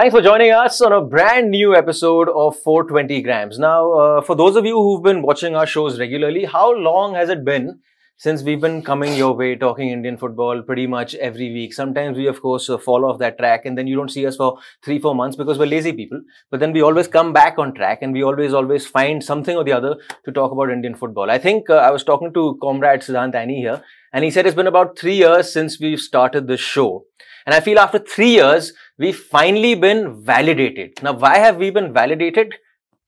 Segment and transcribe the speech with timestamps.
[0.00, 3.58] Thanks for joining us on a brand new episode of 420 Grams.
[3.58, 7.28] Now, uh, for those of you who've been watching our shows regularly, how long has
[7.28, 7.80] it been
[8.16, 11.74] since we've been coming your way talking Indian football pretty much every week?
[11.74, 14.36] Sometimes we, of course, uh, fall off that track and then you don't see us
[14.36, 16.22] for three, four months because we're lazy people.
[16.50, 19.64] But then we always come back on track and we always, always find something or
[19.64, 21.30] the other to talk about Indian football.
[21.30, 23.82] I think uh, I was talking to Comrade Siddhant Annie here
[24.14, 27.04] and he said it's been about three years since we've started this show.
[27.46, 31.02] And I feel after three years, we've finally been validated.
[31.02, 32.54] Now, why have we been validated?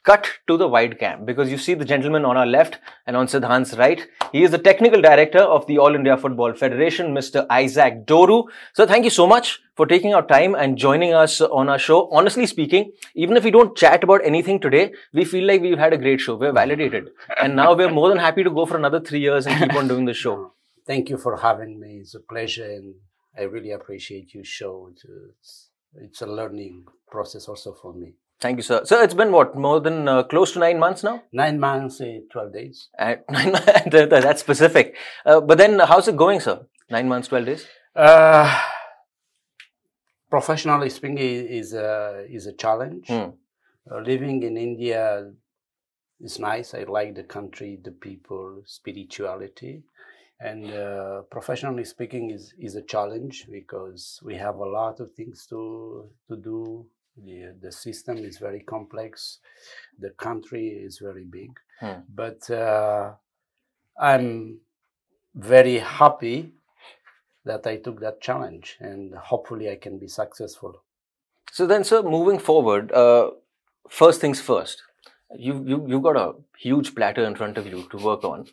[0.04, 3.28] Cut to the wide cam because you see the gentleman on our left and on
[3.28, 4.08] Siddhant's right.
[4.32, 7.46] He is the technical director of the All India Football Federation, Mr.
[7.50, 8.46] Isaac Doru.
[8.72, 12.10] So thank you so much for taking our time and joining us on our show.
[12.10, 15.92] Honestly speaking, even if we don't chat about anything today, we feel like we've had
[15.92, 16.34] a great show.
[16.34, 17.10] We're validated.
[17.40, 19.86] And now we're more than happy to go for another three years and keep on
[19.86, 20.52] doing the show.
[20.84, 21.98] Thank you for having me.
[22.00, 22.94] It's a pleasure and
[23.38, 24.90] I really appreciate your show.
[24.90, 28.14] It's, it's a learning process also for me.
[28.40, 28.84] Thank you, sir.
[28.84, 31.22] So it's been what more than uh, close to nine months now.
[31.32, 32.88] Nine months, uh, twelve days.
[32.98, 33.52] Uh, nine
[33.90, 34.96] that's specific.
[35.24, 36.66] Uh, but then, how's it going, sir?
[36.90, 37.66] Nine months, twelve days.
[37.94, 38.60] Uh,
[40.28, 43.06] professionally speaking, is a is a challenge.
[43.06, 43.34] Mm.
[44.04, 45.30] living in India
[46.20, 46.74] is nice.
[46.74, 49.82] I like the country, the people, spirituality
[50.42, 55.46] and uh, professionally speaking is is a challenge because we have a lot of things
[55.46, 56.86] to to do.
[57.24, 59.38] The the system is very complex.
[59.98, 61.50] The country is very big.
[61.82, 62.02] Hmm.
[62.14, 63.14] but uh,
[63.98, 64.60] i'm
[65.34, 66.52] very happy
[67.44, 70.84] that i took that challenge and hopefully i can be successful.
[71.50, 73.30] So then sir moving forward uh,
[73.88, 74.84] first things first
[75.36, 78.46] you you you got a huge platter in front of you to work on.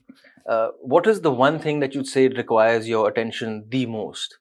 [0.47, 4.39] Uh, what is the one thing that you'd say requires your attention the most,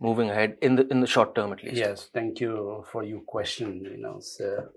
[0.00, 1.76] moving ahead in the in the short term at least?
[1.76, 3.84] Yes, thank you for your question.
[3.84, 4.68] You know, so,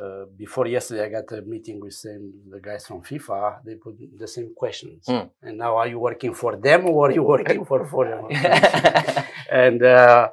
[0.00, 3.64] uh, before yesterday, I got a meeting with same, the guys from FIFA.
[3.64, 5.06] They put the same questions.
[5.06, 5.30] Mm.
[5.42, 8.28] And now, are you working for them or are you working for for them?
[9.50, 10.28] and uh,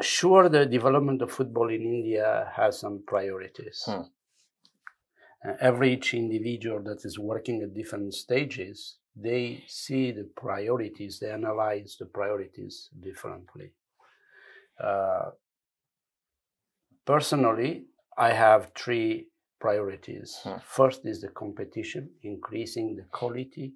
[0.00, 3.82] sure the development of football in India has some priorities.
[3.84, 4.02] Hmm.
[5.46, 11.30] Uh, every each individual that is working at different stages, they see the priorities, they
[11.30, 13.70] analyze the priorities differently.
[14.82, 15.30] Uh,
[17.04, 17.86] personally,
[18.16, 19.28] I have three
[19.60, 20.38] priorities.
[20.42, 20.58] Hmm.
[20.64, 23.74] First is the competition, increasing the quality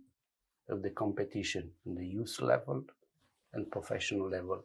[0.69, 2.85] of the competition in the youth level
[3.53, 4.65] and professional level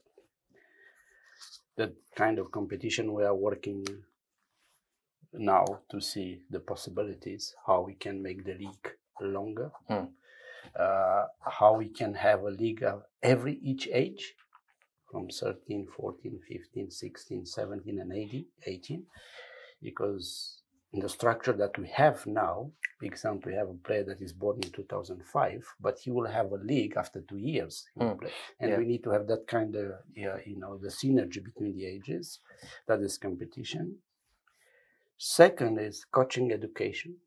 [1.77, 3.85] that kind of competition we are working
[5.33, 8.89] now to see the possibilities, how we can make the league
[9.21, 10.05] longer, hmm.
[10.77, 14.33] uh, how we can have a league of every each age
[15.09, 19.03] from 13, 14, 15, 16, 17, and 18, 18
[19.81, 20.61] because
[20.93, 24.33] in the structure that we have now, for example, we have a player that is
[24.33, 27.85] born in 2005, but he will have a league after two years.
[27.99, 28.17] Mm.
[28.59, 28.77] And yeah.
[28.77, 32.39] we need to have that kind of, yeah, you know, the synergy between the ages.
[32.87, 33.97] That is competition.
[35.17, 37.17] Second is coaching education.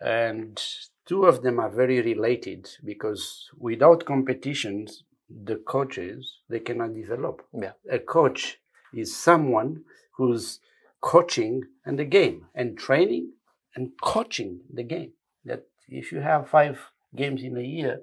[0.00, 0.60] And
[1.06, 7.46] two of them are very related because without competitions, the coaches, they cannot develop.
[7.54, 7.72] Yeah.
[7.90, 8.58] A coach
[8.92, 9.84] is someone
[10.16, 10.60] who's
[11.02, 13.32] coaching and the game and training
[13.74, 15.12] and coaching the game.
[15.44, 16.78] That if you have five
[17.14, 18.00] games in a year,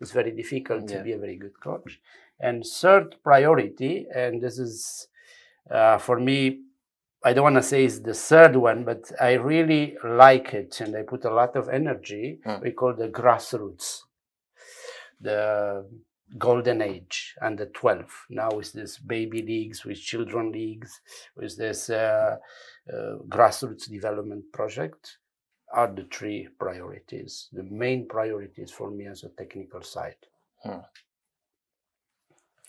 [0.00, 0.98] it's very difficult yeah.
[0.98, 2.00] to be a very good coach.
[2.38, 5.08] And third priority, and this is
[5.70, 6.60] uh, for me,
[7.24, 10.94] I don't want to say it's the third one, but I really like it and
[10.94, 12.38] I put a lot of energy.
[12.46, 12.62] Mm.
[12.62, 14.02] We call the grassroots.
[15.20, 15.86] The
[16.38, 21.00] golden age under 12 now with this baby leagues with children leagues
[21.36, 22.36] with this uh,
[22.92, 25.18] uh, grassroots development project
[25.72, 30.16] are the three priorities the main priorities for me as a technical side
[30.64, 30.78] hmm.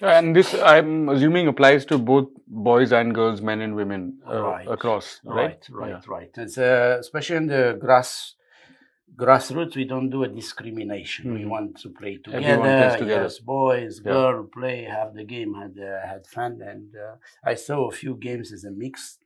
[0.02, 4.68] and this i'm assuming applies to both boys and girls men and women uh, right.
[4.68, 6.02] across right right right, yeah.
[6.08, 6.30] right.
[6.38, 8.36] It's, uh, especially in the grass
[9.18, 11.26] grassroots, we don't do a discrimination.
[11.26, 11.40] Mm-hmm.
[11.40, 12.98] We want to play together.
[12.98, 13.24] together.
[13.24, 14.12] Yes, boys, yeah.
[14.12, 18.16] girl, play, have the game, had uh, had fun, and uh, I saw a few
[18.16, 19.18] games as a mix.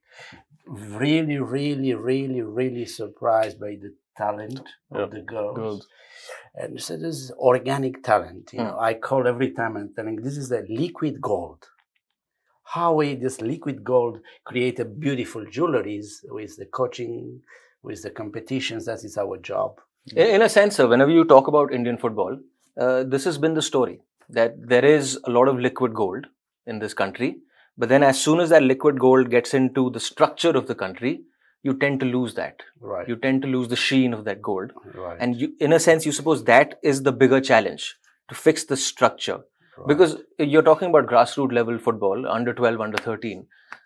[0.66, 4.62] Really, really, really, really surprised by the talent
[4.94, 5.02] yeah.
[5.02, 5.56] of the girls.
[5.56, 5.88] girls.
[6.56, 8.52] And so this is organic talent.
[8.54, 8.68] You mm.
[8.68, 11.66] know, I call every time I'm telling this is the liquid gold.
[12.64, 17.42] How we this liquid gold create a beautiful jewelries with the coaching,
[17.84, 18.86] with the competitions.
[18.86, 19.80] That is our job.
[20.16, 22.40] In a sense, sir, whenever you talk about Indian football,
[22.80, 24.00] uh, this has been the story.
[24.36, 26.28] that there is a lot of liquid gold
[26.66, 27.30] in this country,
[27.78, 31.24] but then as soon as that liquid gold gets into the structure of the country,
[31.64, 32.64] you tend to lose that.
[32.80, 33.08] Right.
[33.10, 34.72] You tend to lose the sheen of that gold.
[34.96, 35.18] right.
[35.20, 37.98] And you, in a sense, you suppose that is the bigger challenge
[38.30, 39.40] to fix the structure.
[39.78, 39.88] right.
[39.90, 43.46] Because you're talking about grassroots level football, under 12, under 13.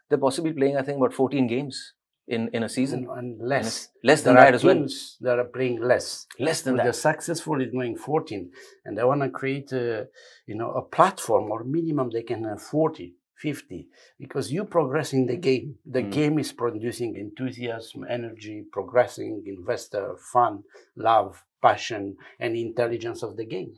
[0.10, 1.94] They're possibly playing, I think, about 14 games
[2.28, 3.08] in, in a season.
[3.16, 3.90] and, less.
[4.04, 4.86] Less than there that as well.
[5.22, 6.26] that are playing less.
[6.40, 6.96] Less than the that.
[6.96, 8.52] successful is going 14
[8.86, 10.08] and they want to create a,
[10.48, 13.88] you know a platform or minimum they can have 40 50
[14.18, 16.12] because you progress in the game the Mm.
[16.12, 20.64] game is producing enthusiasm energy progressing investor fun
[20.96, 23.74] love passion and intelligence of the game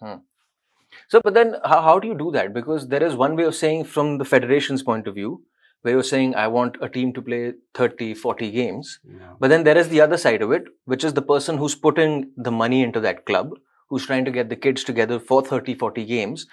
[1.10, 2.54] So, but then how, how do you do that?
[2.54, 5.42] Because there is one way of saying from the federation's point of view,
[5.82, 9.00] where you're saying, I want a team to play 30, 40 games.
[9.40, 12.32] But then there is the other side of it, which is the person who's putting
[12.36, 13.52] the money into that club,
[13.90, 16.46] who's trying to get the kids together for 30, 40 games,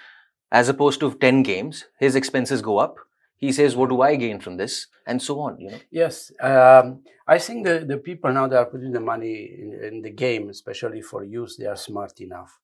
[0.51, 1.85] as opposed to 10 games.
[1.99, 2.95] His expenses go up.
[3.37, 4.87] He says, What do I gain from this?
[5.05, 5.79] And so on, you know.
[5.91, 10.01] Yes, um, I think the, the people now that are putting the money in, in
[10.01, 12.59] the game, especially for youth, they are smart enough.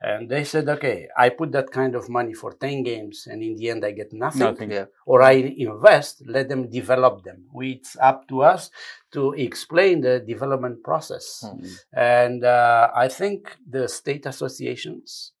[0.00, 3.54] And they said, okay, I put that kind of money for 10 games and in
[3.54, 4.40] the end I get nothing.
[4.40, 4.72] Nothing.
[4.72, 4.86] Yeah.
[5.06, 7.44] Or I invest, let them develop them.
[7.52, 8.72] We, it's up to us
[9.12, 11.44] to explain the development process.
[11.46, 11.66] Hmm.
[11.92, 15.32] And uh, I think the state associations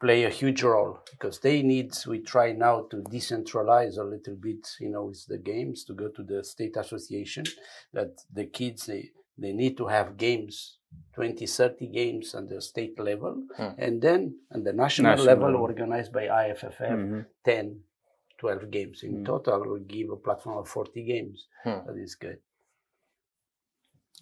[0.00, 4.66] play a huge role because they need, we try now to decentralize a little bit,
[4.80, 7.44] you know, with the games to go to the state association
[7.92, 10.78] that the kids, they, they need to have games
[11.14, 13.68] 20 30 games on the state level Hmm.
[13.78, 17.26] and then on the national, National level organized by AIFF Mhm.
[17.44, 17.80] 10
[18.38, 19.24] 12 games in Hmm.
[19.24, 22.38] total will give a platform of 40 games that is good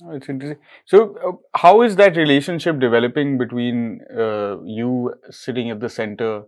[0.04, 0.62] Oh, it's interesting.
[0.86, 6.44] So, uh, how is that relationship developing between uh, you sitting at the center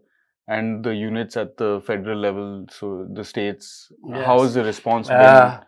[0.47, 2.67] and the units at the federal level?
[2.71, 3.93] So, the states.
[4.13, 4.49] How Yes.
[4.49, 5.17] is the response been?
[5.19, 5.61] Uh,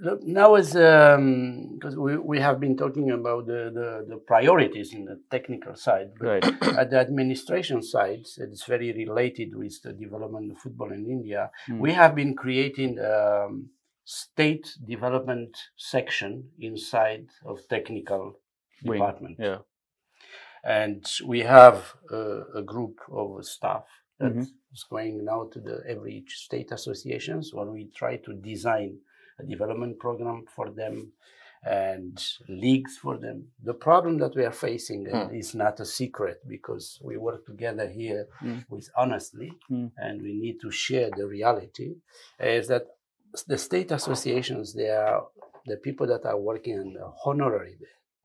[0.00, 5.04] look, now is because we, we have been talking about the, the, the priorities in
[5.04, 6.44] the technical side but right.
[6.78, 11.78] at the administration side it's very related with the development of football in india Hmm.
[11.80, 13.70] we have been creating um,
[14.08, 18.40] state development section inside of technical
[18.82, 18.98] Wing.
[19.00, 19.58] department Yeah.
[20.64, 23.84] and we have uh, a group of staff
[24.18, 24.48] that is
[24.84, 24.88] Mhm.
[24.90, 28.90] going now to the every state associations where we try to design
[29.38, 31.12] a development program for them
[31.64, 32.16] and
[32.48, 33.38] leagues for them.
[33.70, 37.86] The problem that we are facing and is not a secret because we work together
[38.00, 38.64] here Mm.
[38.70, 39.90] with honestly Mm.
[40.04, 41.90] and we need to share the reality
[42.38, 42.86] is that
[43.46, 45.22] the state associations they are
[45.66, 47.76] the people that are working on the honorary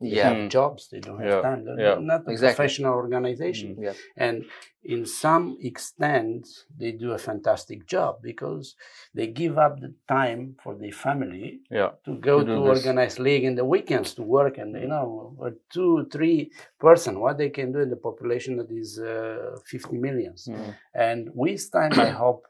[0.01, 0.29] they Yeah.
[0.33, 1.99] have jobs they don't have Yeah, time they're yeah.
[1.99, 2.55] not a Exactly.
[2.55, 3.93] professional organization Yeah.
[4.17, 4.37] and
[4.83, 6.47] in some extent
[6.79, 8.75] they do a fantastic job because
[9.17, 11.47] they give up the time for their family
[11.79, 11.91] Yeah.
[12.05, 15.93] to go To to, league in the weekends to work and you know a two
[16.13, 20.75] three person what they can do in the population that is uh, 50 millions Mm.
[21.07, 22.41] and with time i hope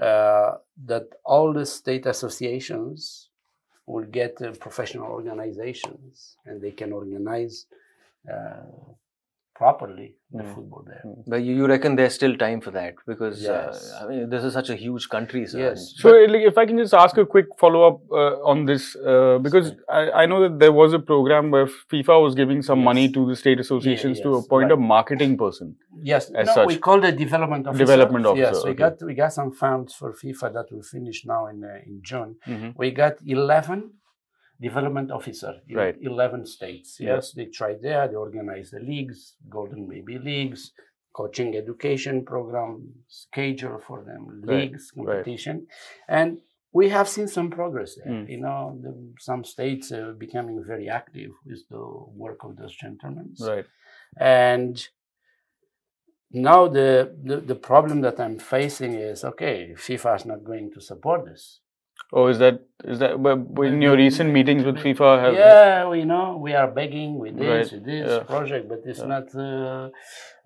[0.00, 3.28] uh, that all the state associations
[3.86, 7.66] will get uh, professional organizations and they can organize
[8.32, 8.62] uh,
[9.54, 10.54] properly the Mm.
[10.54, 12.94] football there But you, you reckon there's still time for that?
[13.10, 13.92] Because, Yes.
[13.92, 15.46] uh, I mean, this is such a huge country.
[15.46, 15.58] Sir.
[15.60, 15.94] Yes.
[16.02, 19.38] So, like, if I can just ask a quick follow up uh, on this, uh,
[19.46, 22.84] because I, I know that there was a program where FIFA was giving some Yes.
[22.90, 25.76] money to the state associations to yes, appoint a marketing person.
[26.12, 26.66] Yes, as no, such.
[26.66, 27.84] we call it development officer.
[27.86, 28.78] Development officer, Yes, we okay.
[28.84, 32.30] got we got some funds for FIFA that will finish now in uh, in June.
[32.46, 32.74] Mhm.
[32.76, 33.80] We got eleven
[34.60, 35.96] development officer in Right.
[36.00, 36.98] eleven states.
[37.00, 37.14] Yeah.
[37.14, 38.08] Yes, they tried there.
[38.08, 40.72] They organized the leagues, golden baby leagues,
[41.12, 45.06] coaching education program, schedule for them, leagues, right.
[45.06, 45.66] competition,
[46.08, 46.40] and
[46.72, 48.12] we have seen some progress there.
[48.12, 48.28] Mm.
[48.28, 51.84] You know, the, some states are becoming very active with the
[52.16, 53.64] work of those gentlemen Right.
[54.16, 54.88] and
[56.32, 60.80] now the, the the problem that i'm facing is okay fifa is not going to
[60.80, 61.60] support this
[62.16, 62.56] Oh, is that
[62.92, 63.12] is that
[63.70, 65.08] in your recent meetings with FIFA?
[65.22, 68.22] Have, yeah we know we are begging with this Right, with this yeah.
[68.32, 69.14] project but it's Yeah.
[69.14, 69.88] not uh,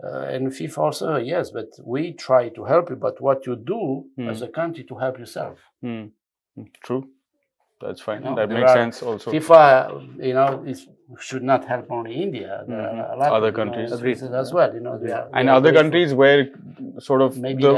[0.07, 3.83] uh, and fifa also yes but we try to help you but what you do
[4.17, 4.29] Hmm.
[4.33, 6.07] as a country to help yourself Hmm.
[6.87, 7.05] True.
[7.81, 8.21] That's fine.
[8.25, 9.31] know, that makes are sense also.
[9.31, 9.67] FIFA,
[10.29, 10.79] you know, is,
[11.27, 12.65] should not help only India.
[12.67, 13.13] There are Mhm.
[13.15, 14.23] a lot Other of, you know, countries.
[14.43, 14.71] As well.
[14.79, 16.41] You know, they are, and they are other countries where
[17.09, 17.75] sort of maybe the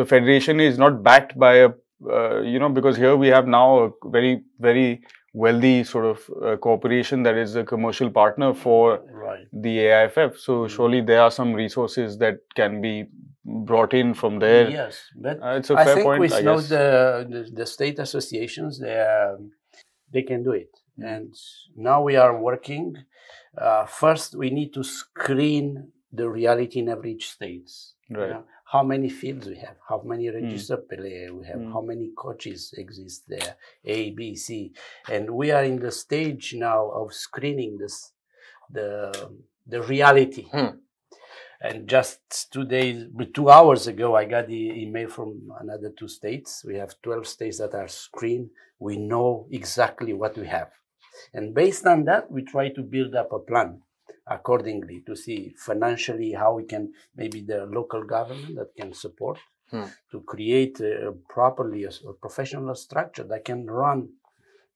[0.00, 1.68] the federation is not backed by a
[2.52, 5.02] you know because here we have now a very very
[5.34, 9.46] wealthy sort of uh, corporation that is a commercial partner for right.
[9.52, 10.38] the AIFF.
[10.38, 10.68] So Mm.
[10.76, 13.06] surely there are some resources that can be
[13.44, 14.68] brought in from there.
[14.70, 16.20] Yes, but Uh, it's a I fair think point.
[16.20, 16.68] with I now guess.
[16.68, 16.86] the,
[17.34, 19.52] the the state associations, they um,
[20.14, 21.04] they can do it, Mm.
[21.14, 21.30] and
[21.76, 22.86] now we are working.
[23.66, 25.66] Uh, first, we need to screen
[26.18, 27.70] the reality in every state.
[28.08, 28.30] you Right.
[28.32, 30.36] know, how many fields we have, how many Hmm.
[30.40, 31.72] registered players we have, Mm.
[31.74, 33.52] how many coaches exist there,
[33.84, 34.72] A, B, C,
[35.14, 37.96] and we are in the stage now of screening this,
[38.78, 38.90] the
[39.72, 40.44] the reality.
[40.54, 40.72] Hmm.
[41.68, 42.18] And just
[42.52, 42.96] two days,
[43.38, 46.64] two hours ago, I got the email from another two states.
[46.64, 48.50] We have 12 states that are screened.
[48.80, 50.70] We know exactly what we have.
[51.32, 53.70] And based on that, we try to build up a plan
[54.26, 59.38] accordingly to see financially how we can, maybe the local government that can support
[59.70, 59.84] Hmm.
[60.10, 64.10] to create uh, properly a, a professional structure that can run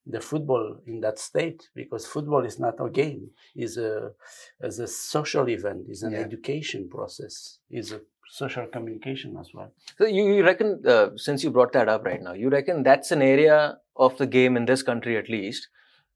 [0.06, 4.12] the football in that state because football is not a game is a
[4.60, 6.20] is a social event is an Yeah.
[6.20, 11.50] education process is a social communication as well So you, you reckon, uh, since you
[11.50, 14.82] brought that up right now, you reckon that's an area of the game in this
[14.82, 15.68] country at least,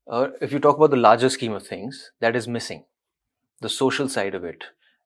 [0.09, 2.85] uh, if you talk about the larger scheme of things, that is missing,
[3.61, 4.64] the social side of it.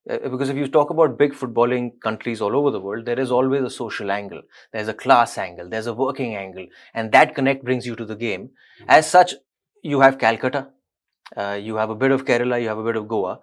[0.08, 3.30] Uh, because if you talk about big footballing countries all over the world, there is
[3.30, 4.42] always a social angle.
[4.72, 8.16] There's a class angle, there's a working angle, and that connect brings you to the
[8.16, 8.50] game.
[8.86, 9.34] As such,
[9.82, 10.68] you have Calcutta,
[11.36, 13.40] uh, you have a bit of Kerala, you have a bit of Goa,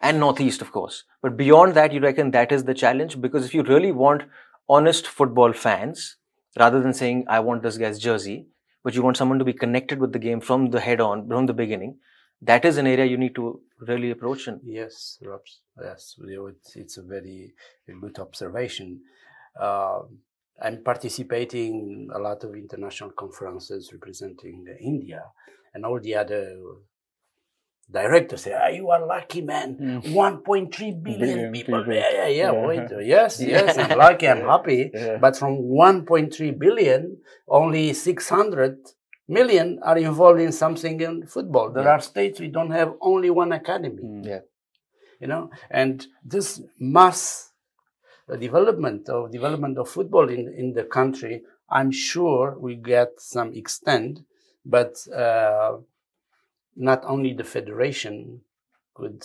[0.00, 1.04] and Northeast, of course.
[1.22, 3.20] But beyond that, you reckon that is the challenge?
[3.20, 4.24] Because if you really want
[4.68, 6.16] honest football fans,
[6.58, 8.48] rather than saying, I want this guy's jersey,
[8.84, 11.46] but you want someone to be connected with the game from the head on, from
[11.46, 11.98] the beginning,
[12.50, 14.48] that is an area you need to really approach.
[14.48, 15.60] And yes Robs.
[15.80, 16.16] yes
[16.82, 17.38] it's, a very
[18.00, 18.88] good observation
[19.66, 20.02] Um
[20.66, 21.74] i'm participating
[22.18, 25.22] a lot of international conferences representing uh, india
[25.72, 26.42] and all the other
[27.90, 30.00] directors say ah, you are lucky man Mm.
[30.14, 31.78] 1.3 billion Billion people.
[31.80, 31.94] people.
[31.94, 32.52] Yeah, yeah, yeah.
[32.52, 32.66] Yeah.
[32.68, 33.76] Wait, yes, yes.
[33.78, 34.26] I'm lucky.
[34.28, 34.90] I'm happy.
[34.94, 35.18] Yeah.
[35.24, 37.18] But from 1.3 billion,
[37.48, 38.78] only 600
[39.38, 41.66] million are involved in something in football.
[41.72, 41.96] There Yeah.
[41.96, 44.02] are states we don't have only one academy.
[44.02, 44.24] Mm.
[44.32, 44.42] yeah,
[45.22, 45.94] You know, and
[46.34, 46.48] this
[46.96, 47.20] mass
[48.28, 51.34] uh, development of development of football in in the country,
[51.78, 54.14] I'm sure we get some extent,
[54.76, 54.92] but
[55.24, 55.72] uh,
[56.90, 58.14] not only the federation
[58.98, 59.20] could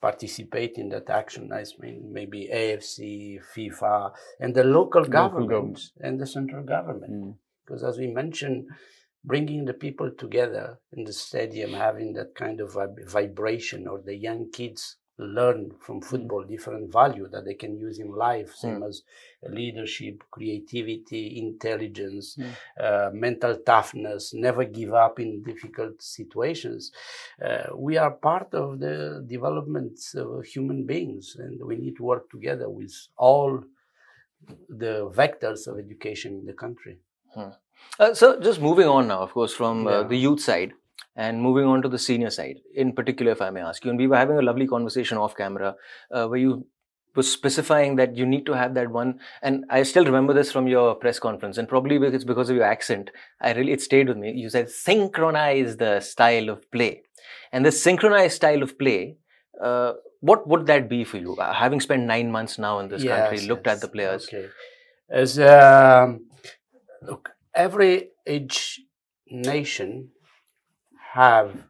[0.00, 1.52] participate in that action.
[1.52, 4.12] I mean, maybe AFC, FIFA,
[4.42, 5.80] and the local, government government.
[6.06, 7.12] and the central government.
[7.12, 7.34] Mm.
[7.64, 8.60] Because as we mentioned,
[9.24, 14.14] bringing the people together in the stadium, having that kind of vib- vibration, or the
[14.16, 19.02] young kids learn from football different value that they can use in life, same as
[19.46, 22.52] leadership, creativity, intelligence, Mm.
[22.80, 26.90] uh, mental toughness, never give up in difficult situations.
[27.44, 32.30] Uh, we are part of the development of human beings, and we need to work
[32.30, 33.62] together with all
[34.68, 36.98] the vectors of education in the country.
[37.98, 40.08] Uh, so just moving on now, of course, from uh, Yeah.
[40.08, 40.72] the youth side
[41.16, 43.98] and moving on to the senior side, in particular, if I may ask you, and
[43.98, 45.74] we were having a lovely conversation off camera
[46.10, 46.66] uh, where you
[47.16, 50.68] were specifying that you need to have that one, and I still remember this from
[50.68, 53.10] your press conference, and probably it's because of your accent,
[53.40, 54.30] I really it stayed with me.
[54.32, 57.02] You said synchronize the style of play,
[57.52, 59.16] and this synchronized style of play.
[59.62, 61.34] Uh, what would that be for you?
[61.36, 64.26] Uh, having spent nine months now in this country, Yes, looked at the players.
[64.28, 64.46] Okay.
[65.10, 66.26] As um,
[67.02, 68.80] look, every each
[69.26, 70.10] nation
[71.14, 71.64] have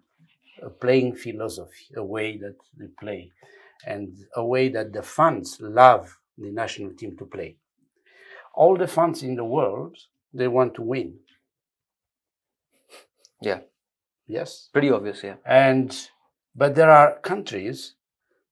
[0.63, 3.33] a playing philosophy, a way that they play,
[3.87, 7.57] and a way that the fans love the national team to play.
[8.55, 9.97] All the fans in the world
[10.33, 11.19] they want to win.
[13.41, 13.61] Yeah,
[14.27, 14.69] Yes.
[14.73, 15.25] pretty obvious.
[15.25, 15.37] Yeah.
[15.45, 15.97] And
[16.55, 17.95] but there are countries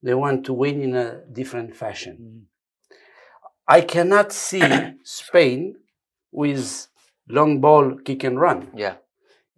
[0.03, 2.19] they want to win in a different fashion.
[2.21, 2.45] Mm.
[3.69, 5.77] I cannot see Spain
[6.33, 6.89] with
[7.29, 8.71] long ball kick and run.
[8.75, 8.97] Yeah.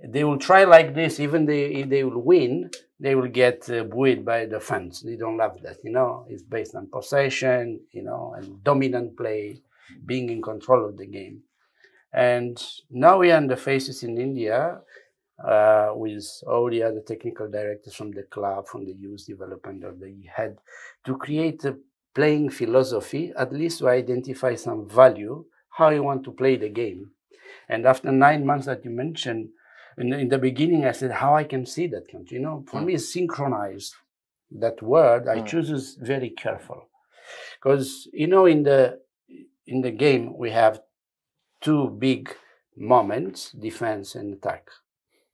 [0.02, 3.84] They will try like this, even they, if they will win, they will get uh,
[3.84, 5.02] buoyed by the fans.
[5.02, 6.26] They don't love that, you know.
[6.28, 9.60] It's based on possession, you know, and dominant play,
[10.06, 11.42] being in control of the game.
[12.12, 14.80] And now we are in the faces in India
[15.46, 20.00] uh, with all the other technical directors from the club, from the youth development of
[20.00, 20.58] the head,
[21.04, 21.76] to create a
[22.14, 27.10] playing philosophy, at least to identify some value, how you want to play the game.
[27.72, 29.44] And after nine months that you mentioned,
[29.96, 32.36] in, in the beginning, I said, how I can see that country.
[32.38, 32.86] You know, for Mm.
[32.86, 33.94] me, synchronized.
[34.64, 35.46] That word I Mm.
[35.50, 36.80] choose is very careful,
[37.56, 38.80] because you know, in the
[39.72, 40.74] in the game we have
[41.66, 42.22] two big
[42.76, 44.64] moments: defense and attack,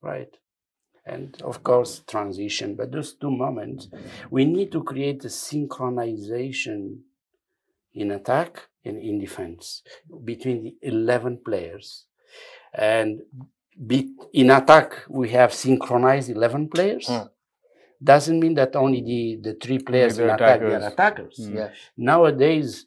[0.02, 0.32] right?
[1.12, 2.68] And of course, transition.
[2.78, 3.88] But those two moments,
[4.30, 6.80] we need to create a synchronization
[7.94, 9.82] in attack and in defense
[10.30, 12.04] between the 11 players.
[12.76, 13.22] And
[13.86, 17.06] be, in attack, we have synchronized 11 players.
[17.08, 17.26] Hmm.
[18.02, 20.92] Doesn't mean that only the, the three players the in attack, they are attackers.
[20.92, 21.46] attackers.
[21.48, 21.56] Hmm.
[21.56, 21.68] Yeah.
[21.96, 22.86] Nowadays,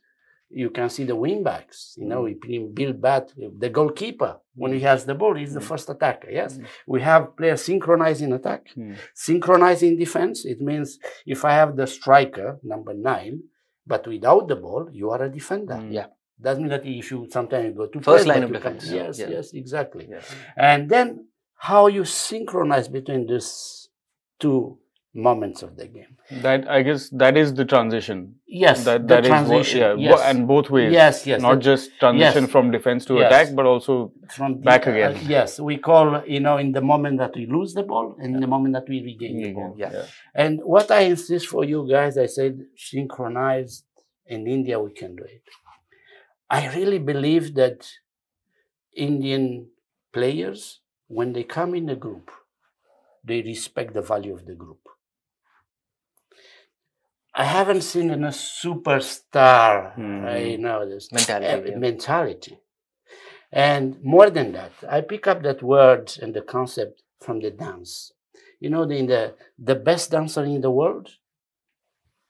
[0.51, 1.95] you can see the wing backs.
[1.97, 2.09] You Hmm.
[2.09, 5.65] know, we bring Bill Bat, the goalkeeper, when he has the ball, he's the Hmm.
[5.71, 6.29] first attacker.
[6.29, 6.57] Yes.
[6.57, 6.63] Hmm.
[6.87, 8.93] We have players synchronized in attack, Hmm.
[9.13, 10.45] synchronized in defense.
[10.45, 13.35] It means if I have the striker, number nine,
[13.87, 15.75] but without the ball, you are a defender.
[15.77, 15.91] Hmm.
[15.91, 16.07] Yeah.
[16.41, 18.91] Doesn't mean that if you sometimes go to First press, line of you can- defense.
[18.91, 19.29] Yes, Yeah.
[19.29, 20.07] yes, exactly.
[20.09, 20.21] Yeah.
[20.55, 23.89] And then how you synchronize between these
[24.39, 24.77] two
[25.13, 26.15] moments of the game.
[26.43, 28.35] That I guess that is the transition.
[28.47, 29.79] Yes, that the that is what- transition.
[29.99, 30.21] yeah, yes.
[30.29, 30.93] and both ways.
[30.93, 32.51] Yes, yes, Not that- just transition yes.
[32.51, 33.25] from defense to Yes.
[33.27, 35.17] attack, but also from the- back uh, again.
[35.27, 38.39] yes, we call you know in the moment that we lose the ball and in
[38.39, 39.73] the moment that we regain the ball.
[39.77, 40.03] Yeah.
[40.35, 43.83] And what I insist for you guys, I said synchronized
[44.27, 45.41] in India we can do it.
[46.49, 47.89] I really believe that
[48.95, 49.67] Indian
[50.13, 52.31] players, when they come in a group,
[53.23, 54.79] they respect the value of the group.
[57.35, 60.25] I haven't seen in a superstar, Hmm.
[60.25, 61.77] I know this Mentality, uh, yeah.
[61.77, 62.59] mentality.
[63.51, 68.13] And more than that, I pick up that word and the concept from the dance.
[68.59, 71.09] You know, the, in the the best dancer in the world,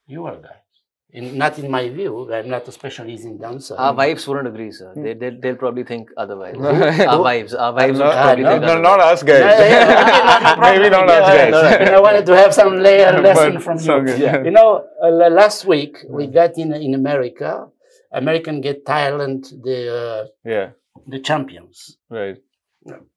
[0.07, 0.68] you are guys.
[1.11, 2.31] In, not in my view.
[2.31, 3.75] I'm not a specialist in dancer.
[3.75, 4.93] Our wives wouldn't agree, sir.
[4.95, 6.55] They, they, they'll probably think otherwise.
[6.55, 7.55] Our wives.
[7.55, 8.83] Our wives would not, probably no, think no, otherwise.
[8.83, 9.39] not us guys.
[9.39, 10.79] Yeah, yeah, okay, no, no.
[10.79, 11.51] Maybe not us guys.
[11.51, 11.97] no, no.
[11.97, 13.93] I wanted to have some layer lesson But from it's you.
[13.93, 14.21] okay.
[14.21, 14.43] Yeah.
[14.43, 17.67] You know, uh, last week we got in in America,
[18.11, 20.69] American Got Talent the uh, Yeah,
[21.07, 21.97] the champions.
[22.09, 22.37] right.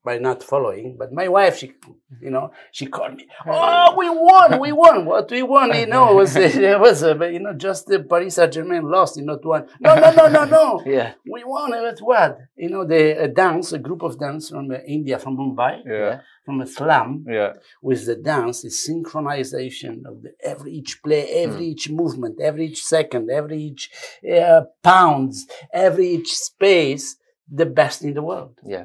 [0.05, 0.96] By not following.
[0.98, 1.72] But my wife, she,
[2.20, 3.27] you know, she called me.
[3.46, 4.61] Oh, we won!
[4.61, 5.05] We won!
[5.07, 5.75] What we won?
[5.75, 6.37] You know, it was
[6.70, 9.16] it was uh, but, you know just the Paris Saint Germain lost.
[9.16, 9.66] You know, to one.
[9.81, 10.83] No, no, no, no, no.
[10.87, 11.12] Yeah.
[11.31, 11.72] We won.
[11.75, 12.38] It was what?
[12.57, 16.20] You know, the a dance, a group of dance from uh, India, from Mumbai, Yeah,
[16.44, 17.53] from a slum, yeah.
[17.83, 22.83] with the dance, the synchronization of the, every each play, every each movement, every each
[22.85, 23.90] second, every each
[24.31, 27.16] uh, pounds, every each space,
[27.51, 28.59] the best in the world.
[28.64, 28.85] Yeah.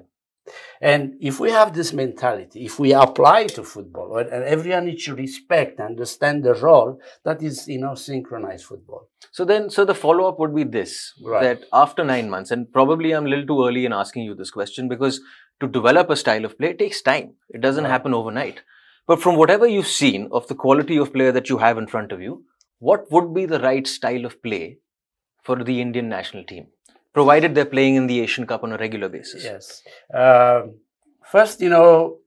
[0.81, 5.15] And if we have this mentality, if we apply to football, and everyone needs to
[5.15, 9.09] respect, and understand the role, that is, you know, synchronized football.
[9.31, 11.41] So then, so the follow up would be this: Right.
[11.43, 14.51] that after nine months, and probably I'm a little too early in asking you this
[14.51, 15.21] question because
[15.59, 17.33] to develop a style of play takes time.
[17.49, 17.89] It doesn't Right.
[17.89, 18.61] happen overnight.
[19.07, 22.11] But from whatever you've seen of the quality of player that you have in front
[22.11, 22.43] of you,
[22.79, 24.77] what would be the right style of play
[25.43, 26.67] for the Indian national team,
[27.17, 29.43] provided they're playing in the Asian Cup on a regular basis?
[29.43, 29.65] Yes.
[30.23, 30.75] Um,
[31.33, 32.19] first, you know,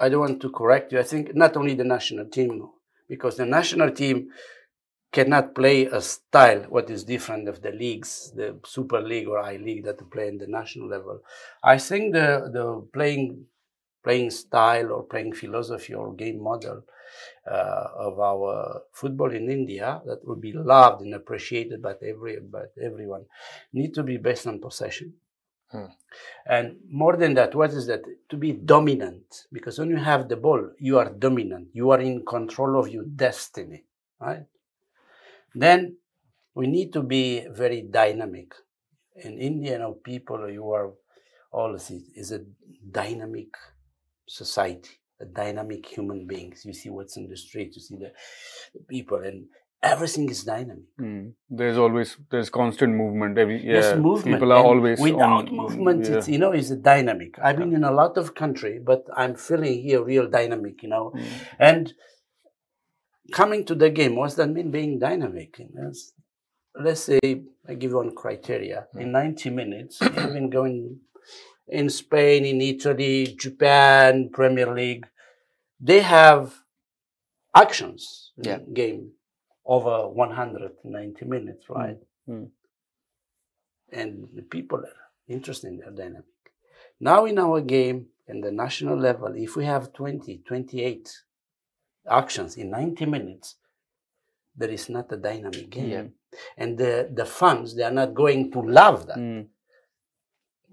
[0.00, 0.98] I don't want to correct you.
[0.98, 2.52] I think not only the national team,
[3.08, 4.16] because the national team
[5.12, 9.56] cannot play a style what is different of the leagues, the Super League or I
[9.56, 11.16] League that play in the national level.
[11.62, 13.46] I think the the playing
[14.04, 16.78] playing style or playing philosophy or game model
[17.50, 22.64] uh, of our football in India that will be loved and appreciated by every by
[22.82, 23.24] everyone
[23.72, 25.14] need to be based on possession.
[25.70, 25.86] Hmm.
[26.46, 28.02] And more than that, what is that?
[28.28, 29.46] To be dominant.
[29.52, 31.68] Because when you have the ball, you are dominant.
[31.72, 33.84] You are in control of your destiny,
[34.20, 34.44] right?
[35.54, 35.96] Then
[36.54, 38.54] we need to be very dynamic.
[39.16, 40.92] In India, you know, people, you are
[41.52, 42.40] all see is a
[42.90, 43.56] dynamic
[44.26, 46.64] society, dynamic human beings.
[46.64, 48.12] You see what's in the street, you see the,
[48.74, 49.46] the people, and
[49.82, 50.84] everything is dynamic.
[51.00, 51.32] Mm.
[51.48, 53.38] There's always there's constant movement.
[53.38, 54.36] Every yeah, Yes, movement.
[54.36, 56.04] people are And always without on, movement.
[56.06, 56.16] Yeah.
[56.16, 57.38] It's you know, it's a dynamic.
[57.42, 60.82] I've been in a lot of country, but I'm feeling here real dynamic.
[60.82, 61.24] You know, Mm.
[61.58, 61.94] and
[63.32, 64.70] coming to the game, what's that mean?
[64.70, 65.58] Being dynamic.
[65.58, 65.92] You know?
[66.78, 67.18] Let's say
[67.68, 68.86] I give you one criteria.
[68.98, 71.00] In 90 minutes, even going
[71.68, 75.06] in Spain, in Italy, Japan, Premier League,
[75.80, 76.62] they have
[77.54, 78.58] actions Yeah.
[78.72, 79.12] game
[79.64, 81.98] over 190 minutes, right?
[82.28, 82.50] Mm.
[83.92, 86.24] And the people are interested in their dynamic.
[87.00, 91.22] Now in our game, in the national level, if we have 20, 28
[92.08, 93.56] actions in 90 minutes,
[94.56, 95.90] there is not a dynamic game.
[95.90, 96.04] Yeah.
[96.56, 99.18] And the, the fans, they are not going to love that.
[99.18, 99.46] Mm.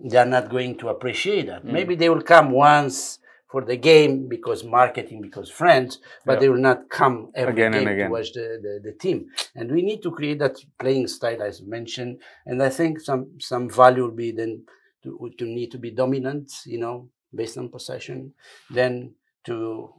[0.04, 1.64] They are not going to appreciate that.
[1.66, 1.72] Mm.
[1.72, 6.40] Maybe they will come once for the game because marketing, because friends, but Yeah.
[6.40, 8.08] they will not come every Again and again.
[8.08, 9.28] to watch the, the, the team.
[9.56, 12.20] And we need to create that playing style as mentioned.
[12.46, 14.64] And I think some some value will be then
[15.04, 18.34] to, to need to be dominant, you know, based on possession,
[18.70, 19.14] then
[19.46, 19.94] to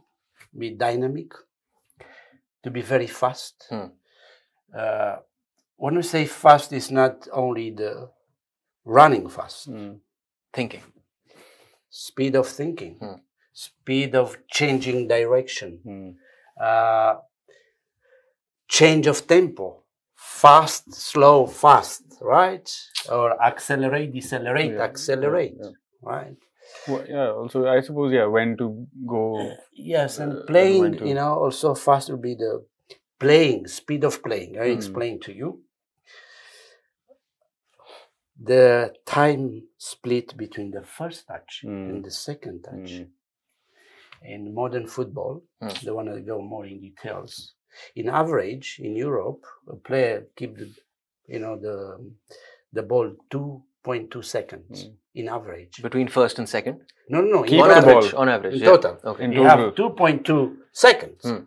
[0.57, 1.31] be dynamic,
[2.63, 3.65] to be very fast.
[3.69, 3.85] Hmm.
[4.77, 5.15] Uh,
[5.77, 8.09] when we say fast, it's not only the
[8.85, 9.99] running fast, Mm.
[10.53, 10.83] Thinking.
[11.89, 13.19] speed of thinking, Hmm.
[13.53, 16.15] speed of changing direction, Mm.
[16.59, 17.19] uh,
[18.67, 19.83] change of tempo,
[20.15, 22.69] fast, slow, fast, right?
[23.09, 25.71] Or accelerate, decelerate, Yeah, accelerate, yeah,
[26.01, 26.35] right?
[26.87, 27.31] Well, yeah.
[27.31, 29.51] Also, I suppose yeah, when to go.
[29.73, 32.65] Yes, and Uh, and playing, when to- you know, also fast will be the
[33.19, 34.57] playing, speed of playing.
[34.57, 34.75] I Mm.
[34.75, 35.63] explain to you.
[38.43, 41.89] The time split between the first touch Mm.
[41.89, 43.07] and the second touch Mm.
[44.23, 45.81] in modern football, Mm.
[45.83, 47.53] they want to go more in details.
[47.95, 50.67] In average, in Europe, a player keep the,
[51.27, 51.77] you know, the
[52.73, 54.93] the ball 2.2 seconds Mm.
[55.13, 55.81] in average.
[55.81, 56.81] Between first and second?
[57.09, 57.43] no, no, no.
[57.43, 58.11] Keep on the average.
[58.11, 58.21] ball.
[58.21, 58.55] On average.
[58.55, 58.69] In yeah.
[58.71, 58.97] total.
[59.11, 59.23] Okay.
[59.23, 59.65] In You total.
[59.65, 61.21] have 2.2 seconds.
[61.23, 61.43] Hmm.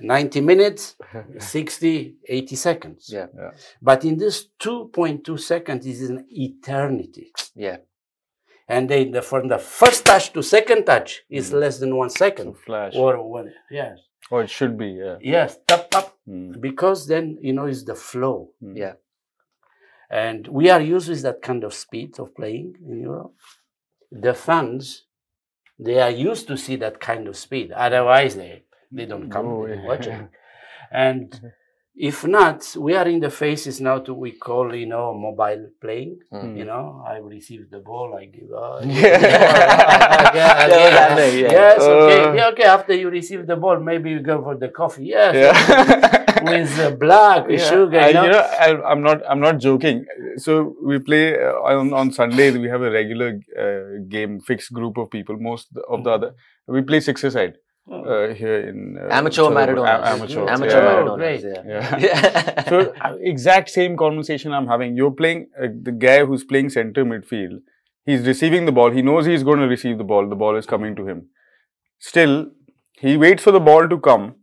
[0.00, 0.96] 90 minutes,
[1.38, 3.10] 60, 80 seconds.
[3.12, 3.26] Yeah.
[3.36, 3.50] Yeah.
[3.80, 7.32] But in this 2.2 seconds is an eternity.
[7.54, 7.78] Yeah.
[8.68, 11.60] And then the, from the first touch to second touch is Mm.
[11.60, 12.54] less than one second.
[12.54, 12.94] So flash.
[12.96, 13.98] Or one, yes.
[14.30, 14.86] Or it should be.
[15.04, 15.16] Yeah.
[15.20, 16.14] Yes, tap, tap.
[16.28, 16.60] Mm.
[16.60, 18.50] Because then, you know, it's the flow.
[18.62, 18.76] Mm.
[18.78, 18.92] Yeah.
[20.10, 23.34] And we are used with that kind of speed of playing in Europe.
[24.10, 25.04] The fans,
[25.78, 27.72] they are used to see that kind of speed.
[27.72, 28.63] Otherwise, they,
[28.96, 30.20] they don't come Oh, watch it.
[30.92, 31.28] And
[31.96, 36.18] if not, we are in the phases now to we call, you know, mobile playing.
[36.32, 36.56] Mm.
[36.58, 40.30] You know, I receive the ball, I give uh, Yeah.
[40.34, 41.50] Yeah, yeah, yeah.
[41.60, 42.20] Yes, okay.
[42.24, 42.32] Uh.
[42.34, 42.64] yeah, okay.
[42.64, 45.06] After you receive the ball, maybe you go for the coffee.
[45.06, 45.54] Yes, Yeah.
[46.50, 47.98] with uh, black, with Yeah, sugar.
[48.00, 48.44] I- You know?
[48.66, 49.18] I, I'm not.
[49.28, 50.04] I'm not joking.
[50.36, 50.52] So
[50.82, 52.54] we play uh, on on Sundays.
[52.64, 53.30] We have a regular
[53.64, 55.36] uh, game, fixed group of people.
[55.50, 56.30] Most of the other,
[56.66, 57.63] we play six side Oh.
[57.90, 60.00] Uh, here in uh, Amateur Maradona.
[60.02, 60.48] a- amateur.
[60.48, 60.92] Amateur yeah.
[60.94, 61.16] Maradona.
[61.16, 61.42] great.
[61.42, 61.62] Yeah.
[61.66, 61.98] Yeah.
[61.98, 62.68] Yeah.
[62.68, 64.96] so uh, exact same conversation I'm having.
[64.96, 67.58] You're playing uh, the guy who's playing center midfield.
[68.06, 68.90] He's receiving the ball.
[68.90, 70.28] He knows he's going to receive the ball.
[70.28, 71.28] The ball is coming to him.
[71.98, 72.50] Still,
[72.98, 74.34] he waits for the ball to come,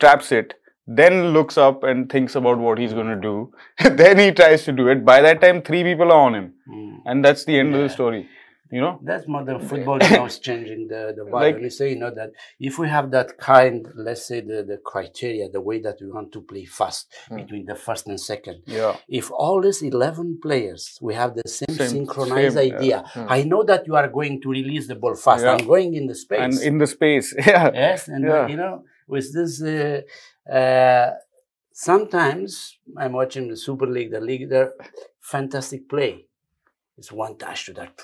[0.00, 0.54] traps it,
[0.86, 3.50] then looks up and thinks about what he's going to do.
[3.96, 5.02] then he tries to do it.
[5.04, 6.96] By that time, three people are on him, Mm.
[7.06, 8.28] and that's the end of the story.
[8.70, 8.98] You know?
[9.02, 11.32] That's modern football now is changing the, the vibe.
[11.32, 14.78] Like- and say, you know, that if we have that kind, let's say the, the
[14.78, 17.36] criteria, the way that we want to play fast Hmm.
[17.36, 18.96] between the first and second, Yeah.
[19.08, 22.78] if all these 11 players, we have the same, Same- synchronized same, yeah.
[22.78, 23.04] idea.
[23.12, 23.26] Hmm.
[23.28, 25.44] I know that you are going to release the ball fast.
[25.44, 25.52] Yeah.
[25.52, 26.40] I'm going in the space.
[26.40, 27.70] And in the space, yeah.
[27.72, 28.46] yes, and uh, Yeah.
[28.48, 30.00] you know, with this, uh,
[30.50, 31.10] uh,
[31.72, 34.72] sometimes I'm watching the Super League, the league, there,
[35.20, 36.26] fantastic play.
[36.96, 38.00] It's one touch to that.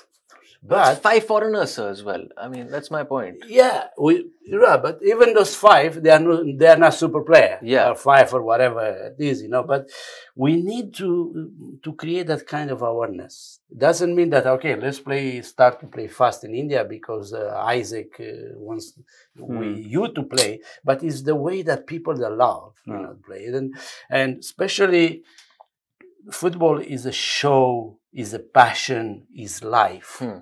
[0.63, 2.23] But But five foreigners, sir, as well.
[2.37, 3.43] I mean, that's my point.
[3.47, 7.57] yeah, we yeah, but even those five, they are no, they are not super player.
[7.63, 7.89] Yeah.
[7.89, 9.63] or five or whatever it is, you know.
[9.63, 9.89] But
[10.35, 13.59] we need to to create that kind of awareness.
[13.75, 18.11] Doesn't mean that okay, let's play start to play fast in India because uh, Isaac
[18.19, 18.93] uh, wants
[19.35, 23.01] we you to play, but it's the way that people that love you Hmm.
[23.03, 23.75] know play it, and
[24.11, 25.23] and especially
[26.31, 30.39] football is a show, is a passion, is life Hmm.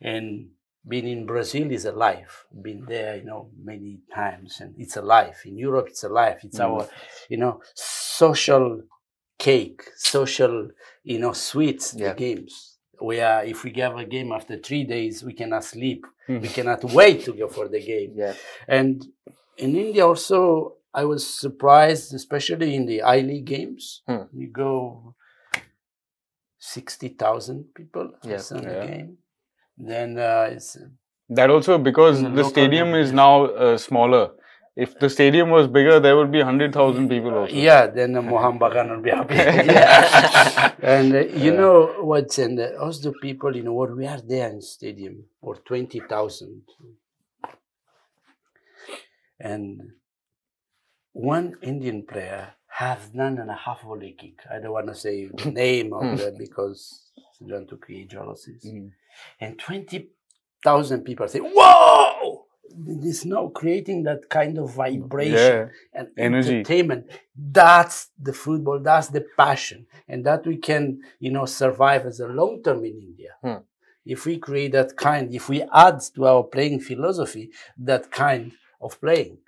[0.00, 0.48] And
[0.88, 2.46] being in Brazil is a life.
[2.62, 5.44] Been there, you know, many times, and it's a life.
[5.44, 6.40] In Europe, it's a life.
[6.44, 6.64] It's Mm.
[6.64, 6.88] our,
[7.28, 8.82] you know, social
[9.38, 10.70] cake, social,
[11.02, 11.94] you know, sweets.
[11.94, 12.12] Yeah.
[12.12, 12.78] The games.
[12.98, 13.44] Where.
[13.44, 16.06] If we have a game after three days, we cannot sleep.
[16.28, 16.42] Mm.
[16.42, 18.12] We cannot wait to go for the game.
[18.16, 18.34] Yeah.
[18.68, 19.06] And
[19.58, 24.02] in India also, I was surprised, especially in the I League games.
[24.06, 24.24] Hmm.
[24.32, 25.14] We go
[26.58, 28.40] sixty thousand people yeah.
[28.52, 28.80] on Yeah.
[28.80, 29.18] the game.
[29.80, 30.76] Then uh, it's
[31.30, 34.30] That also because the the stadium is now uh, smaller.
[34.76, 37.54] If the stadium was bigger, there would be 100,000 people also.
[37.54, 37.86] yeah.
[37.86, 39.34] Then the Mohan Bagan will be happy.
[39.72, 40.72] Yeah.
[40.82, 41.60] and uh, you Yeah.
[41.60, 41.76] know
[42.10, 46.00] what's and uh, also people, you know, what we are there in stadium or twenty
[46.00, 46.62] thousand,
[49.40, 49.92] and
[51.12, 54.38] one Indian player has none and a half volley kick.
[54.50, 56.80] I don't want to say the name of that because
[57.16, 58.64] I don't want to create jealousies.
[58.64, 58.90] Mm.
[59.40, 60.08] And twenty
[60.64, 65.68] thousand people say, "Whoa!" This now creating that kind of vibration Yeah.
[65.92, 66.50] and Energy.
[66.58, 67.06] entertainment.
[67.36, 68.78] That's the football.
[68.80, 72.96] That's the passion, and that we can, you know, survive as a long term in
[73.00, 73.32] India.
[73.42, 73.62] Hmm.
[74.06, 79.00] If we create that kind, if we add to our playing philosophy that kind of
[79.00, 79.38] playing.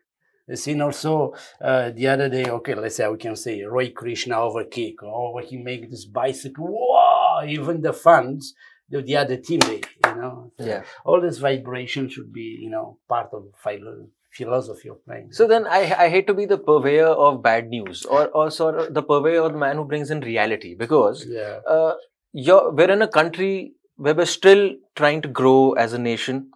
[0.51, 2.46] I've seen also uh, the other day.
[2.51, 6.66] Okay, let's say we can say Roy Krishna over kick, or he make this bicycle.
[6.68, 7.42] Wow!
[7.46, 8.55] Even the fans,
[8.93, 10.53] the, the other teammate, you know.
[10.59, 10.85] Yeah.
[11.05, 15.33] All this vibration should be, you know, part of philo- philosophy of playing.
[15.33, 18.79] So then I, I hate to be the purveyor of bad news or, or sort
[18.79, 21.95] of the purveyor of the man who brings in reality because yeah, uh,
[22.33, 26.51] you're, we're in a country where we're still trying to grow as a nation.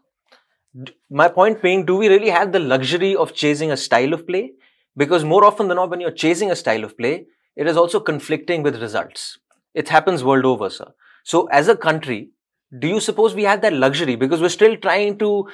[1.11, 4.53] My point being, do we really have the luxury of chasing a style of play?
[4.95, 8.01] Because more often than not, when you're chasing a style of play, it is also
[8.01, 9.39] conflicting with results.
[9.75, 10.93] It happens world over, sir.
[11.33, 12.31] So, as a country,
[12.79, 14.17] do you suppose we have that luxury?
[14.17, 15.49] Because we're still trying to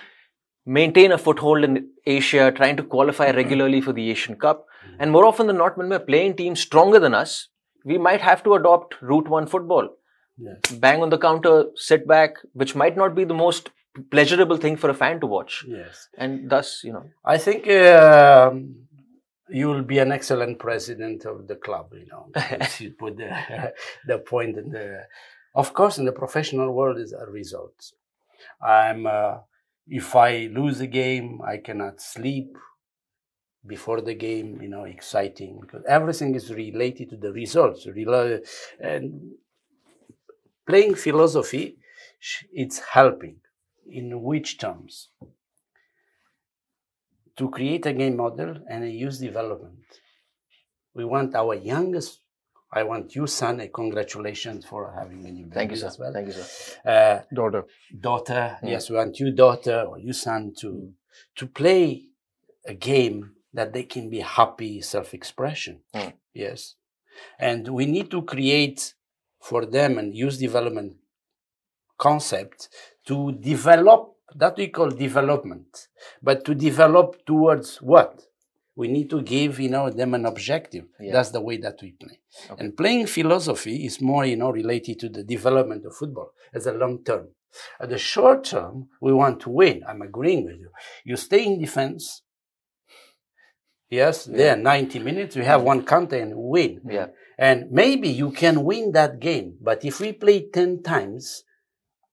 [0.67, 4.67] maintain a foothold in Asia, trying to qualify regularly for the Asian Cup.
[4.99, 7.49] And more often than not, when we're playing teams stronger than us,
[7.85, 9.89] we might have to adopt route one football
[10.39, 10.55] yeah.
[10.79, 13.71] bang on the counter, sit back, which might not be the most
[14.11, 15.65] pleasurable thing for a fan to watch.
[15.69, 16.09] yes.
[16.17, 18.87] And thus, you know, I think um,
[19.49, 21.93] you will be an excellent president of the club.
[21.93, 22.31] You know,
[22.79, 23.73] you put the
[24.07, 25.05] the point in the.
[25.55, 27.93] Of course, in the professional world, is a result.
[28.61, 29.07] I'm.
[29.07, 29.39] Uh,
[29.89, 32.57] if I lose a game, I cannot sleep
[33.67, 34.61] before the game.
[34.63, 37.87] You know, exciting because everything is related to the results.
[38.81, 39.33] And
[40.67, 41.79] playing philosophy,
[42.53, 43.37] it's helping.
[43.91, 45.09] In which terms?
[47.37, 49.85] to create a game model and a youth development.
[50.95, 52.21] We want our youngest.
[52.73, 55.89] I want you, son, a congratulations for having a new baby thank you, sir.
[55.89, 56.13] as well.
[56.13, 56.47] Thank you, sir.
[56.85, 57.65] Uh, Daughter.
[58.01, 58.71] daughter, Mm.
[58.71, 60.93] yes, we want you, daughter, or you, son, to
[61.37, 62.07] to play
[62.67, 65.81] a game that they can be happy self-expression.
[65.95, 66.13] Mm.
[66.33, 66.77] Yes,
[67.39, 68.95] and we need to create
[69.41, 70.97] for them and use development
[71.99, 72.69] concept
[73.07, 75.89] to develop that we call development,
[76.23, 78.23] but to develop towards what?
[78.75, 80.85] We need to give, you know, them an objective.
[80.99, 81.13] Yeah.
[81.13, 82.21] That's the way that we play.
[82.51, 82.65] Okay.
[82.65, 86.73] And playing philosophy is more, you know, related to the development of football as a
[86.73, 87.29] long term.
[87.79, 89.83] At the short term, we want to win.
[89.87, 90.71] I'm agreeing with you.
[91.05, 92.23] You stay in defense.
[93.91, 96.81] Yes, there, 90 minutes, we have one counter and win.
[96.89, 97.09] Yeah.
[97.37, 101.45] And maybe you can win that game, but if we play 10 times,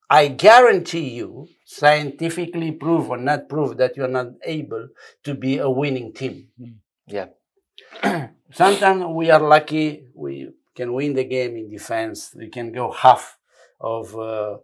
[0.10, 4.88] I guarantee you, scientifically prove or not prove, that you're not able
[5.24, 6.48] to be a winning team.
[7.08, 7.28] Yeah.
[8.52, 13.38] Sometimes we are lucky, we can win the game in defense, we can go half
[13.80, 14.58] of uh,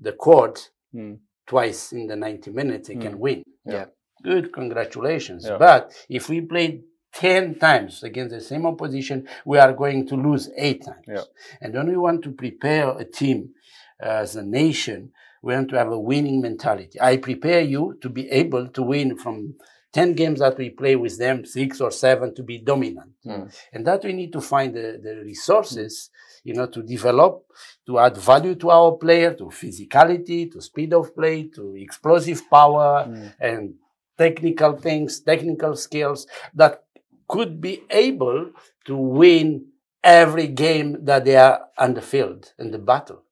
[0.00, 1.14] the court Hmm.
[1.46, 3.42] twice in the 90 minutes, they can win.
[3.64, 3.86] Yeah.
[4.22, 5.46] Good, congratulations.
[5.46, 5.56] Yeah.
[5.58, 6.82] But if we play
[7.14, 11.06] 10 times against the same opposition, we are going to lose eight times.
[11.08, 11.22] Yeah.
[11.62, 13.54] And when we want to prepare a team
[14.02, 15.12] as a nation,
[15.42, 17.00] we want to have a winning mentality.
[17.00, 19.54] I prepare you to be able to win from
[19.92, 23.10] 10 games that we play with them, six or seven to be dominant.
[23.26, 23.54] Mm.
[23.72, 26.08] And that we need to find the, the resources,
[26.44, 27.44] you know, to develop,
[27.86, 33.06] to add value to our player, to physicality, to speed of play, to explosive power
[33.06, 33.34] Mm.
[33.40, 33.74] and
[34.16, 36.84] technical things, technical skills that
[37.28, 38.50] could be able
[38.86, 39.66] to win
[40.04, 43.22] every game that they are on the field in the battle.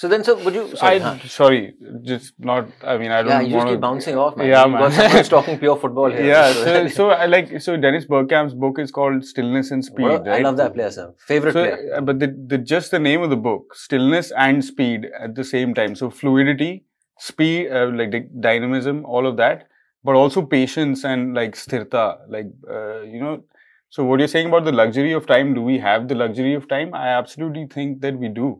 [0.00, 0.62] So then, sir, would you?
[0.76, 1.28] Sorry, I huh?
[1.32, 1.74] sorry,
[2.10, 2.68] just not.
[2.92, 3.32] I mean, I don't know.
[3.32, 4.46] yeah, you just want keep bouncing off, man.
[4.52, 4.92] Yeah, got man.
[4.98, 6.24] someone talking pure football here.
[6.28, 10.04] Yeah, so, so I like so Dennis Bergkamp's book is called Stillness and Speed.
[10.04, 10.42] What a- I right?
[10.48, 11.12] love that player, sir.
[11.32, 11.94] Favorite So, player.
[11.96, 15.44] uh, but the, the just the name of the book, stillness and speed at the
[15.44, 15.94] same time.
[15.94, 16.72] So fluidity,
[17.18, 18.16] speed, uh, like
[18.48, 19.68] dynamism, all of that,
[20.02, 22.06] but also patience and like sthirta,
[22.38, 22.46] like
[22.78, 23.44] uh, you know.
[23.90, 25.52] So what you're saying about the luxury of time?
[25.60, 26.94] Do we have the luxury of time?
[26.94, 28.50] I absolutely think that we do,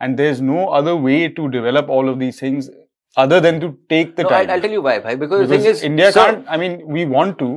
[0.00, 2.70] and there's no other way to develop all of these things
[3.16, 4.46] other than to take the No, time.
[4.48, 5.14] I'll, I'll tell you why, bhai.
[5.14, 6.46] Because, the because thing is, India sir, can't.
[6.48, 7.52] I mean, we want to.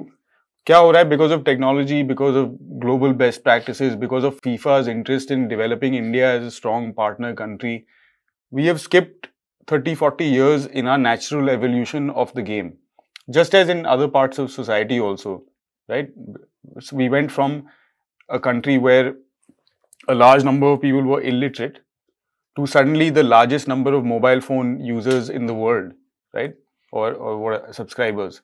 [0.68, 2.48] क्या हो रहा है because of technology, because of
[2.86, 7.76] global best practices, because of FIFA's interest in developing India as a strong partner country,
[8.52, 9.30] we have skipped
[9.68, 12.74] 30, 40 years in our natural evolution of the game.
[13.38, 15.44] Just as in other parts of society also,
[15.88, 16.10] right?
[16.80, 17.58] So we went from
[18.30, 19.16] a country where
[20.08, 21.80] a large number of people were illiterate
[22.57, 25.93] to suddenly the largest number of mobile phone users in the world,
[26.35, 26.55] right?
[26.91, 28.43] Or, or what subscribers.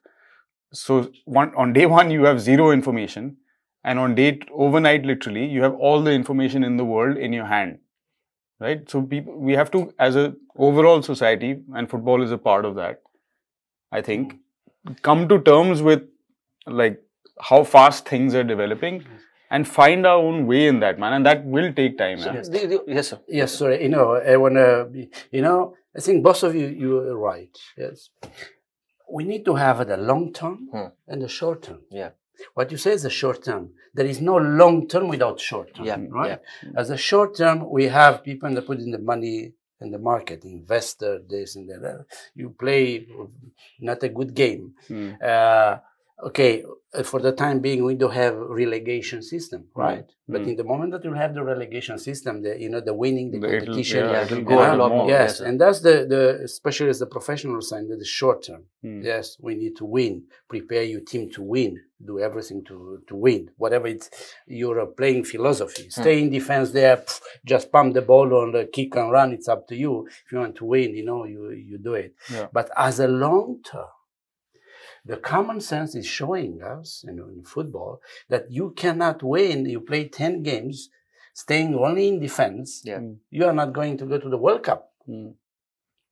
[0.73, 3.37] So one on day one you have zero information,
[3.83, 7.45] and on day overnight literally you have all the information in the world in your
[7.45, 7.79] hand,
[8.59, 8.89] right?
[8.89, 12.75] So people we have to as a overall society, and football is a part of
[12.75, 13.01] that.
[13.91, 14.35] I think
[15.01, 16.03] come to terms with
[16.65, 17.01] like
[17.41, 19.05] how fast things are developing
[19.51, 22.35] and find our own way in that man and that will take time man.
[22.35, 23.19] yes, the- the- yes, sir.
[23.27, 23.81] Yes, sorry.
[23.83, 27.55] You know, I want to, you know, I think both of you, you are right.
[27.77, 28.09] Yes.
[29.11, 30.87] We need to have the long term Hmm.
[31.07, 31.81] and the short term.
[31.89, 32.11] Yeah.
[32.53, 33.71] What you say is the short term.
[33.93, 35.85] There is no long term without short term.
[35.85, 36.39] Yeah, Right?
[36.75, 40.45] As a short term, we have people that put in the money in the market,
[40.45, 42.05] investor, this and that.
[42.35, 43.07] You play
[43.79, 44.73] not a good game.
[44.89, 45.21] Mm.
[45.21, 45.79] Uh,
[46.23, 50.05] okay, uh, for the time being, we don't have relegation system, right?
[50.27, 50.47] But Mm.
[50.49, 53.39] in the moment that you have the relegation system, the you know the winning the
[53.39, 54.97] The- competition, yeah, Yeah, go go a a lot more.
[54.99, 55.09] more.
[55.09, 58.63] yes, and that's the the especially as the professional side, the short term.
[58.83, 59.03] Mm.
[59.03, 60.23] Yes, we need to win.
[60.47, 61.71] Prepare your team to win.
[62.09, 62.75] Do everything to
[63.09, 63.41] to win.
[63.57, 64.07] Whatever it's
[64.47, 65.83] your playing philosophy.
[65.83, 66.01] Hmm.
[66.01, 66.97] Stay in defense there.
[66.97, 69.29] pff, just pump the ball on the kick and run.
[69.37, 70.07] It's up to you.
[70.25, 72.11] If you want to win, you know you you do it.
[72.33, 72.47] Yeah.
[72.57, 73.89] But as a long term,
[75.05, 79.65] the common sense is showing us, you know, in football that you cannot win.
[79.65, 80.89] You play ten games,
[81.33, 82.81] staying only in defense.
[82.83, 82.99] Yeah.
[82.99, 83.17] Mm.
[83.31, 84.91] You are not going to go to the World Cup.
[85.07, 85.33] Mm.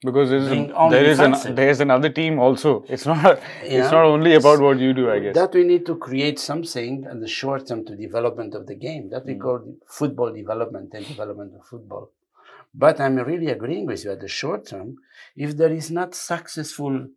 [0.03, 2.85] Because there is, an, there, is an, there's another team also.
[2.87, 5.33] It's not You it's not only about what you do, I guess.
[5.33, 9.09] That we need to create something in the short term to development of the game.
[9.09, 9.41] That we Mm.
[9.41, 12.11] call football development and development of football.
[12.75, 14.97] But I'm really agreeing with you at the short term,
[15.35, 17.07] if there is not successful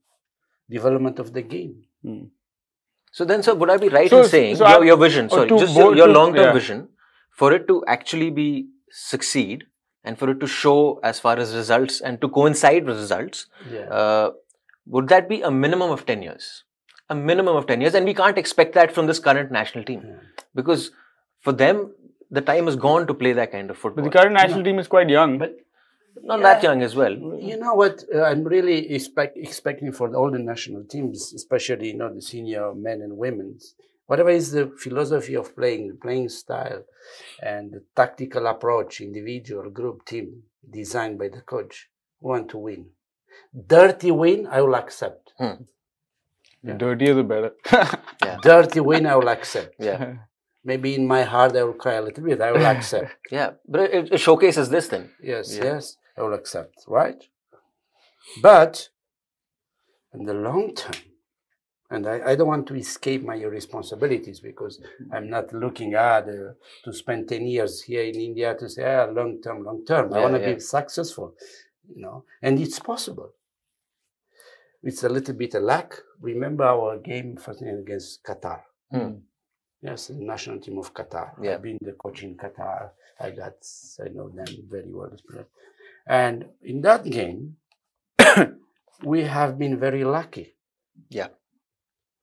[0.70, 1.74] development of the game.
[2.04, 2.28] Mm.
[3.12, 5.30] So then, sir, would I be right So- in saying so your, your vision, or
[5.40, 6.52] sorry, just your, your long-term yeah.
[6.52, 6.88] vision,
[7.32, 9.64] for it to actually be succeed
[10.04, 13.80] and for it to show as far as results and to coincide with results, Yeah.
[14.00, 14.30] uh,
[14.86, 16.64] would that be a minimum of 10 years?
[17.08, 17.94] A minimum of 10 years.
[17.94, 20.04] And we can't expect that from this current national team
[20.54, 20.90] because
[21.40, 21.92] for them,
[22.30, 24.04] the time is gone to play that kind of But football.
[24.04, 25.38] the current national team is quite young.
[25.38, 25.56] But
[26.22, 26.42] Not Yeah.
[26.54, 27.14] that young as well.
[27.50, 28.04] you know what?
[28.14, 32.74] Uh, I'm really expect, expecting for all the national teams, especially you know the senior
[32.74, 33.58] men and women.
[34.06, 36.82] Whatever is the philosophy of playing, the playing style,
[37.42, 41.88] and the tactical approach, individual, group, team, designed by the coach,
[42.20, 42.86] we want to win.
[43.66, 45.32] Dirty win, I will accept.
[45.38, 47.52] The dirtier the better.
[48.42, 49.76] Dirty win, I will accept.
[49.78, 50.14] Yeah.
[50.62, 52.40] Maybe in my heart, I will cry a little bit.
[52.40, 53.12] I will accept.
[53.30, 53.52] Yeah.
[53.66, 55.08] But it, it showcases this thing.
[55.22, 55.64] Yes, Yeah.
[55.64, 57.22] yes, I will accept, right?
[58.42, 58.90] But
[60.12, 61.02] in the long term,
[61.90, 64.80] and I, I don't want to escape my responsibilities because
[65.12, 66.52] I'm not looking at uh,
[66.84, 70.12] to spend 10 years here in India to say, ah, long term, long term.
[70.12, 70.54] I want to yeah.
[70.54, 71.34] be successful,
[71.88, 73.32] you know, and it's possible.
[74.82, 75.94] It's a little bit a lack.
[76.20, 78.60] Remember our game first against Qatar.
[78.90, 79.12] Hmm.
[79.82, 81.32] Yes, the national team of Qatar.
[81.42, 81.54] Yeah.
[81.54, 82.90] I've been the coach in Qatar.
[83.18, 83.54] I got,
[84.04, 85.10] I know them very well.
[86.10, 87.56] And in that game,
[89.12, 90.46] we have been very lucky.
[91.08, 91.28] Yeah.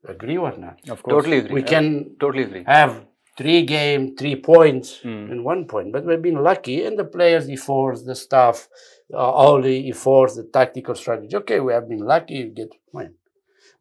[0.07, 0.77] Agree or not?
[0.89, 1.13] of course.
[1.15, 1.53] Totally agree.
[1.55, 2.63] We can Totally agree.
[2.67, 3.05] have
[3.37, 5.31] three game, three points Mm.
[5.31, 6.77] and one point, but we've been lucky.
[6.85, 8.67] And the players, efforts, the staff,
[9.13, 11.35] uh, all the efforts, the tactical strategy.
[11.43, 13.13] Okay, we have been lucky, we get point.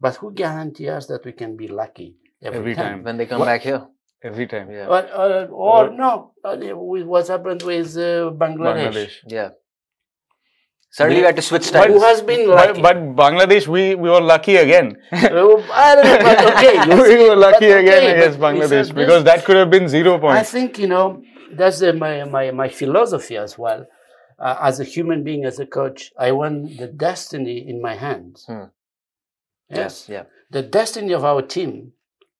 [0.00, 2.84] But who guarantees us that we can be lucky every, Every time?
[2.84, 3.02] time.
[3.04, 3.82] When they come What- back here.
[4.22, 4.70] Every time.
[4.70, 4.86] Yeah.
[4.88, 5.32] Or, or,
[5.66, 6.56] or no, uh,
[6.92, 8.92] with what's happened with uh, Bangladesh.
[8.92, 9.14] Bangladesh.
[9.28, 9.50] Yeah.
[10.96, 12.02] Suddenly They- we had to switch Who styles.
[12.10, 12.80] has been But, lucky?
[12.86, 14.86] but Bangladesh, we, we were lucky again.
[15.12, 18.94] I don't know, but okay, you we see, were lucky again okay, against Bangladesh said
[19.02, 20.40] because that could have been zero points.
[20.40, 21.06] I think you know
[21.58, 23.80] that's uh, my, my my philosophy as well.
[24.38, 28.44] Uh, as a human being, as a coach, I want the destiny in my hands.
[28.48, 28.64] Hmm.
[29.80, 30.24] Yes, Yeah.
[30.56, 31.92] the destiny of our team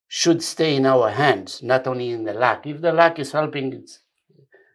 [0.09, 2.61] should stay in our hands, not only in the luck.
[2.67, 3.95] If the luck is helping, it's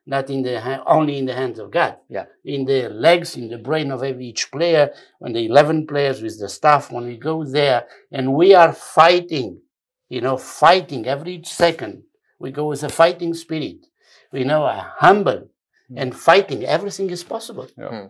[0.05, 1.97] not in the ha- only in the hands of God.
[2.09, 2.25] Yeah.
[2.43, 6.39] In the legs, in the brain of every each player, when the eleven players with
[6.39, 9.61] the staff, when we go there and we are fighting,
[10.09, 12.03] you know, fighting every second.
[12.39, 13.85] We go with a fighting spirit.
[14.31, 15.49] We know are humble
[15.87, 15.97] hmm.
[15.97, 16.65] and fighting.
[16.65, 17.67] Everything is possible.
[17.75, 17.81] Hmm.
[17.81, 18.07] yeah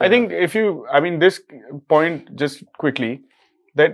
[0.00, 1.40] I think if you, I mean, this
[1.88, 3.22] point just quickly
[3.74, 3.92] that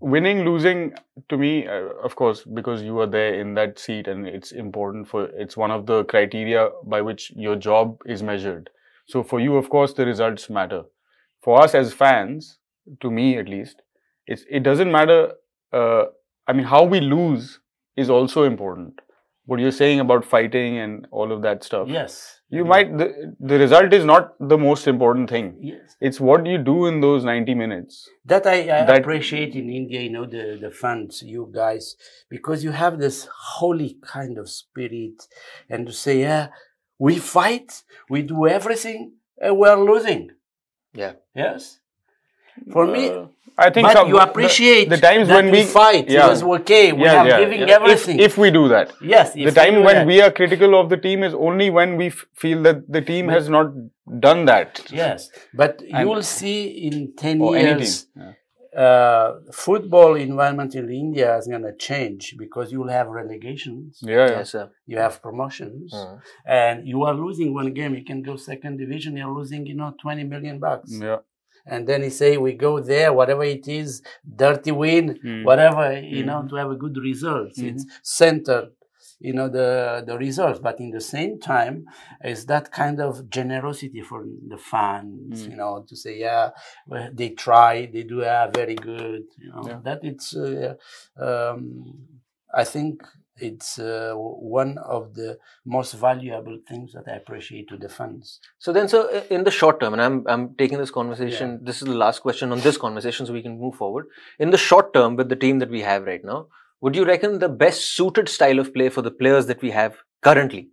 [0.00, 0.94] winning, losing
[1.28, 5.08] to me, uh, of course, because you are there in that seat and it's important
[5.08, 8.70] for, it's one of the criteria by which your job is measured.
[9.06, 10.82] So for you, of course, the results matter.
[11.42, 12.58] For us as fans,
[13.00, 13.82] to me at least,
[14.26, 15.32] it's, it doesn't matter.
[15.72, 16.04] Uh,
[16.46, 17.60] I mean, how we lose
[17.96, 19.00] is also important.
[19.46, 22.37] What you're saying about fighting and all of that stuff Yes.
[22.50, 25.96] You might the, the result is not the most important thing Yes.
[26.00, 30.00] it's what you do in those 90 minutes That I, I That- appreciate in India,
[30.00, 31.94] you know, the, the fans, you guys,
[32.30, 33.28] because you have this
[33.58, 35.26] holy kind of spirit
[35.68, 36.48] and to say, yeah,
[36.98, 40.22] we fight, we do everything, and we're losing.
[41.02, 41.12] Yeah.
[41.34, 41.78] Yes.
[42.72, 43.26] For me, Uh,
[43.66, 46.04] i think but some- you appreciate the, times that when we, we fight.
[46.08, 46.28] yeah.
[46.28, 47.76] Yes, okay, we yeah, are yeah, giving yeah.
[47.76, 48.16] If- everything.
[48.26, 51.34] if, we do that yes, the time when we are critical of the team is
[51.48, 53.66] only when we f- feel that the team has not
[54.26, 54.70] done that
[55.02, 55.18] Yes,
[55.62, 58.32] but you And- will see in 10 or any team years yeah.
[58.84, 59.28] uh,
[59.66, 64.38] football environment in India is going to change because you'll have relegations, Yeah, yeah.
[64.38, 64.64] Yes, sir.
[64.86, 66.20] you have promotions, Mm.
[66.46, 67.92] and you are losing one game.
[68.00, 70.92] You can go second division, you're losing, you know, 20 million bucks.
[71.08, 71.20] Yeah.
[71.70, 74.02] And then he say, we go there, whatever it is,
[74.44, 75.44] dirty win, Mm.
[75.44, 75.84] whatever,
[76.16, 76.48] you know, Mhm.
[76.50, 77.58] to have a good results.
[77.58, 77.68] Mhm.
[77.70, 78.70] It's centered,
[79.20, 80.58] you know, the, the results.
[80.60, 81.76] But in the same time,
[82.30, 84.20] it's that kind of generosity for
[84.52, 85.50] the fans, Mm.
[85.50, 86.50] you know, to say, yeah,
[86.86, 89.80] well, they try, they do uh, very good, you know, Yeah.
[89.84, 90.74] that it's, uh,
[91.26, 91.62] um,
[92.62, 93.02] I think
[93.40, 98.40] it's uh, one of the most valuable things that I appreciate to the fans.
[98.58, 101.60] So then, so in the short term, and I'm I'm taking this conversation.
[101.62, 104.06] This is the last question on this conversation, so we can move forward.
[104.38, 106.46] In the short term, with the team that we have right now,
[106.80, 109.96] would you reckon the best suited style of play for the players that we have
[110.22, 110.68] currently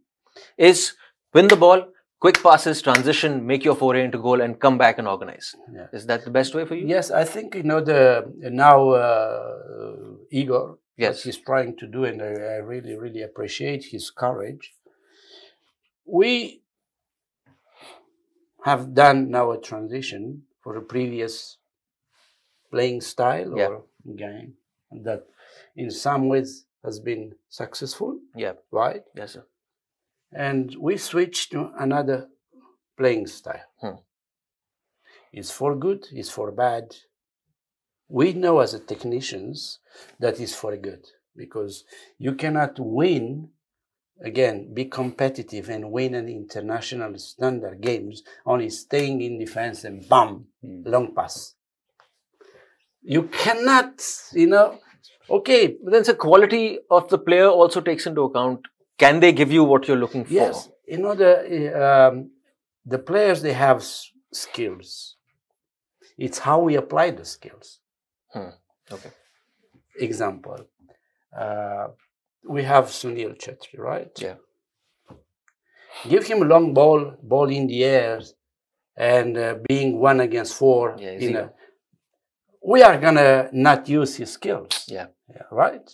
[0.58, 0.94] is
[1.34, 1.86] win the ball,
[2.20, 5.56] quick passes, transition, make your foray into goal, and come back and organize?
[5.74, 5.88] Yeah.
[5.94, 6.88] Is that the best way for you?
[6.88, 9.54] Yes, I think you know the now uh,
[10.32, 10.78] Igor.
[10.98, 11.24] Yes.
[11.24, 14.74] He's trying to do, and I, I really, really appreciate his courage.
[16.06, 16.62] We
[18.64, 21.58] have done now a transition for a previous
[22.72, 23.68] playing style Yeah.
[23.68, 23.84] or
[24.16, 24.54] game
[24.92, 25.26] that,
[25.76, 28.20] in some ways, has been successful.
[28.36, 28.54] Yeah.
[28.72, 29.04] Right.
[29.16, 29.46] Yes, sir.
[30.34, 32.28] and we switched to another
[32.98, 33.66] playing style.
[33.82, 33.98] Hmm.
[35.32, 36.96] It's for good, it's for bad.
[38.08, 39.80] We know as a technicians
[40.20, 41.84] that is for good because
[42.18, 43.50] you cannot win
[44.24, 50.46] again be competitive and win an international standard games only staying in defense and bam
[50.62, 50.84] Hmm.
[50.86, 51.56] long pass
[53.02, 54.02] you cannot
[54.32, 54.80] you know
[55.30, 58.62] okay then, the quality of the player also takes into account.
[58.98, 60.34] Can they give you what you're looking for?
[60.34, 61.32] Yes, you know the
[61.86, 62.32] um,
[62.86, 63.84] the players they have
[64.32, 65.18] skills.
[66.18, 67.80] It's how we apply the skills.
[68.92, 69.10] Okay.
[70.00, 70.66] Example,
[71.38, 71.88] uh,
[72.48, 74.12] we have Sunil Chhetri, right?
[74.18, 74.36] Yeah.
[76.08, 78.22] Give him a long ball, ball in the air,
[78.98, 80.96] and uh, being one against four.
[81.00, 81.34] Yeah, you zero.
[81.34, 81.50] know,
[82.64, 84.86] we are gonna not use his skills.
[84.88, 85.08] Yeah.
[85.30, 85.90] Yeah, right.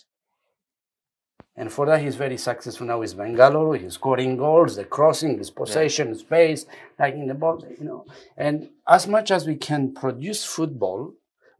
[1.54, 3.76] And for that, he's very successful now with Bangalore.
[3.76, 6.64] He's scoring goals, the crossing, his possession, space,
[6.98, 8.06] taking the ball, you know.
[8.36, 11.12] And as much as we can produce football,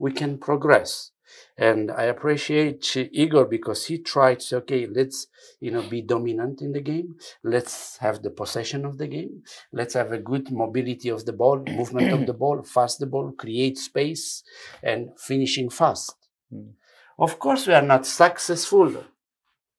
[0.02, 1.12] we can progress.
[1.56, 5.28] And I appreciate Igor because he tried to say, okay, let's,
[5.60, 7.14] you know, be dominant in the game.
[7.44, 9.44] Let's have the possession of the game.
[9.72, 13.30] Let's have a good mobility of the ball, movement of the ball, fast the ball,
[13.38, 14.42] create space,
[14.82, 16.16] and finishing fast.
[16.50, 16.70] Hmm.
[17.16, 19.04] Of course, we are not successful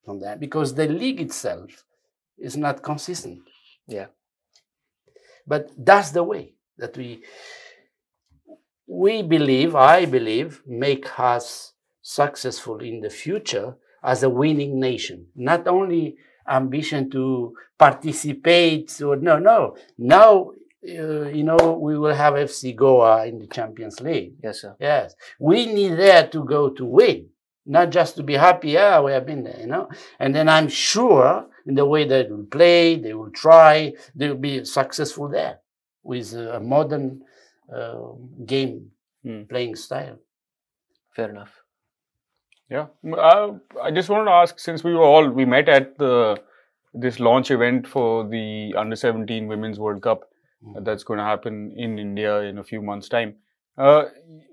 [0.08, 1.84] on that because the league itself
[2.38, 3.42] is not consistent.
[3.88, 4.08] Yeah.
[5.46, 7.24] But that's the way that we
[8.88, 15.28] we believe, I believe, make us successful in the future as a winning nation.
[15.36, 16.18] Not only
[16.48, 19.76] ambition to participate or no, no.
[19.98, 20.52] Now,
[20.88, 24.34] uh, you know, we will have FC Goa in the Champions League.
[24.44, 24.76] Yes, sir.
[24.80, 27.30] Yes, we need there to go to win,
[27.66, 28.72] not just to be happy.
[28.72, 29.90] Yeah, we have been there, you know.
[30.20, 34.28] And then I'm sure in the way that they will play, they will try, they
[34.28, 35.60] will be successful there
[36.04, 37.22] with a modern
[38.46, 38.92] game
[39.24, 39.44] Hmm.
[39.44, 40.18] playing style.
[41.16, 41.52] Fair enough.
[42.70, 43.52] Yeah, M- uh,
[43.82, 46.42] I just wanted to ask since we were all we met at the
[46.94, 50.86] this launch event for the under 17 Women's World Cup uh, Mm.
[50.86, 53.36] that's going to happen in India in a few months' time.
[53.78, 54.06] Uh,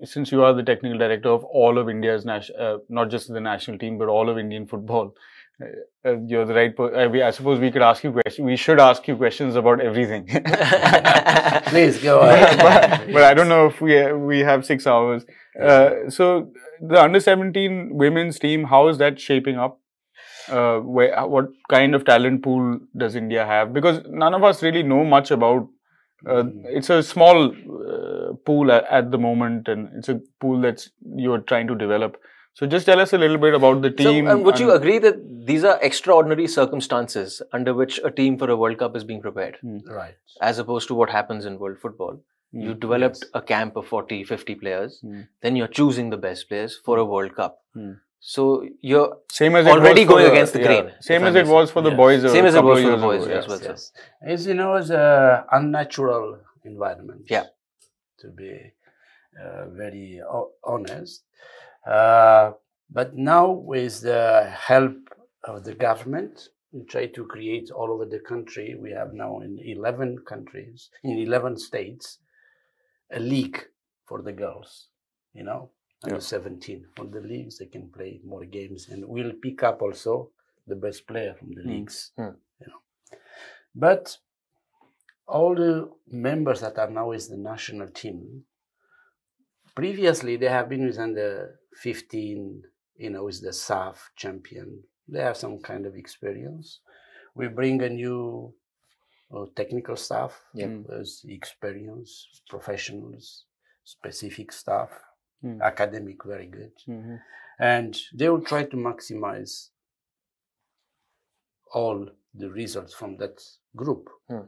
[0.03, 3.39] since you are the technical director of all of India's national, uh, not just the
[3.39, 5.13] national team, but all of Indian football,
[5.61, 6.75] uh, uh, you're the right.
[6.75, 8.45] Per- uh, I suppose we could ask you questions.
[8.45, 10.25] We should ask you questions about everything.
[11.65, 13.13] Please go but, ahead.
[13.13, 15.25] but I don't know if we we have six hours.
[15.61, 16.51] Uh, so
[16.81, 19.79] the under seventeen women's team, how is that shaping up?
[20.49, 23.73] Uh, where, what kind of talent pool does India have?
[23.73, 25.67] Because none of us really know much about.
[26.23, 26.65] Uh, Mm.
[26.77, 31.39] it's a small uh, pool at, at the moment, and it's a pool that you're
[31.39, 32.17] trying to develop.
[32.53, 34.25] So just tell us a little bit about the team.
[34.25, 38.49] So, um, would you agree that these are extraordinary circumstances under which a team for
[38.49, 40.15] a World Cup is being prepared, right.
[40.41, 42.19] as opposed to what happens in world football?
[42.53, 42.61] Hmm.
[42.61, 43.29] You developed yes.
[43.33, 45.21] a camp of 40, 50 players, Hmm.
[45.41, 47.61] then you're choosing the best players for a World Cup.
[47.73, 47.93] Hmm.
[48.19, 51.23] So you're Same as already it was for going the- against the yeah, grain, Same
[51.23, 51.97] as it was for the Yes.
[51.97, 52.31] boys.
[52.31, 53.49] Same as it was for the boys, ago, yes, yeah.
[53.55, 53.91] well, yes.
[54.21, 57.23] It's you know, it's a unnatural environment.
[57.37, 57.45] Yeah.
[58.19, 58.51] To be
[59.41, 61.23] uh, very o- honest,
[61.85, 64.97] but now with the help
[65.43, 68.75] of the government, we try to create all over the country.
[68.79, 72.19] We have now in eleven countries, in eleven states,
[73.11, 73.65] a league
[74.07, 74.87] for the girls.
[75.33, 75.71] You know,
[76.03, 76.19] under Yeah.
[76.19, 77.57] 17 on the leagues.
[77.57, 80.31] They can play more games, and we'll pick up also
[80.67, 81.67] the best player from the Mm.
[81.67, 82.11] leagues.
[82.17, 82.35] Mm.
[82.59, 82.81] You know,
[83.75, 84.17] but
[85.27, 88.45] all the members that are now is the national team.
[89.75, 92.63] Previously, they have been with under 15.
[92.97, 94.83] You know, is the SAFF champion.
[95.07, 96.81] They have some kind of experience.
[97.35, 98.53] We bring a new
[99.33, 100.67] uh, technical staff Yeah.
[100.67, 100.87] Mm.
[100.89, 103.45] with experience, professionals,
[103.83, 104.89] specific staff,
[105.43, 105.61] Mm.
[105.61, 106.73] academic, very good.
[106.87, 107.19] Mhm.
[107.59, 109.69] And they will try to maximize
[111.73, 113.41] all the results from that
[113.75, 114.09] group.
[114.27, 114.47] Hmm.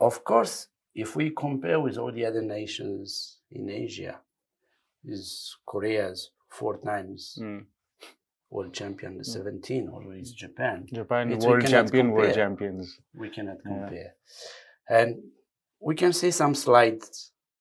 [0.00, 4.20] Of course, if we compare with all the other nations in Asia,
[5.04, 7.66] is Korea's four times Mm.
[8.50, 10.86] world champion, the 17, or is Japan.
[10.92, 13.00] Japan It's- world champion, world champions.
[13.14, 13.62] we cannot Yeah.
[13.70, 14.14] compare.
[14.88, 15.22] And
[15.80, 17.02] we can see some slight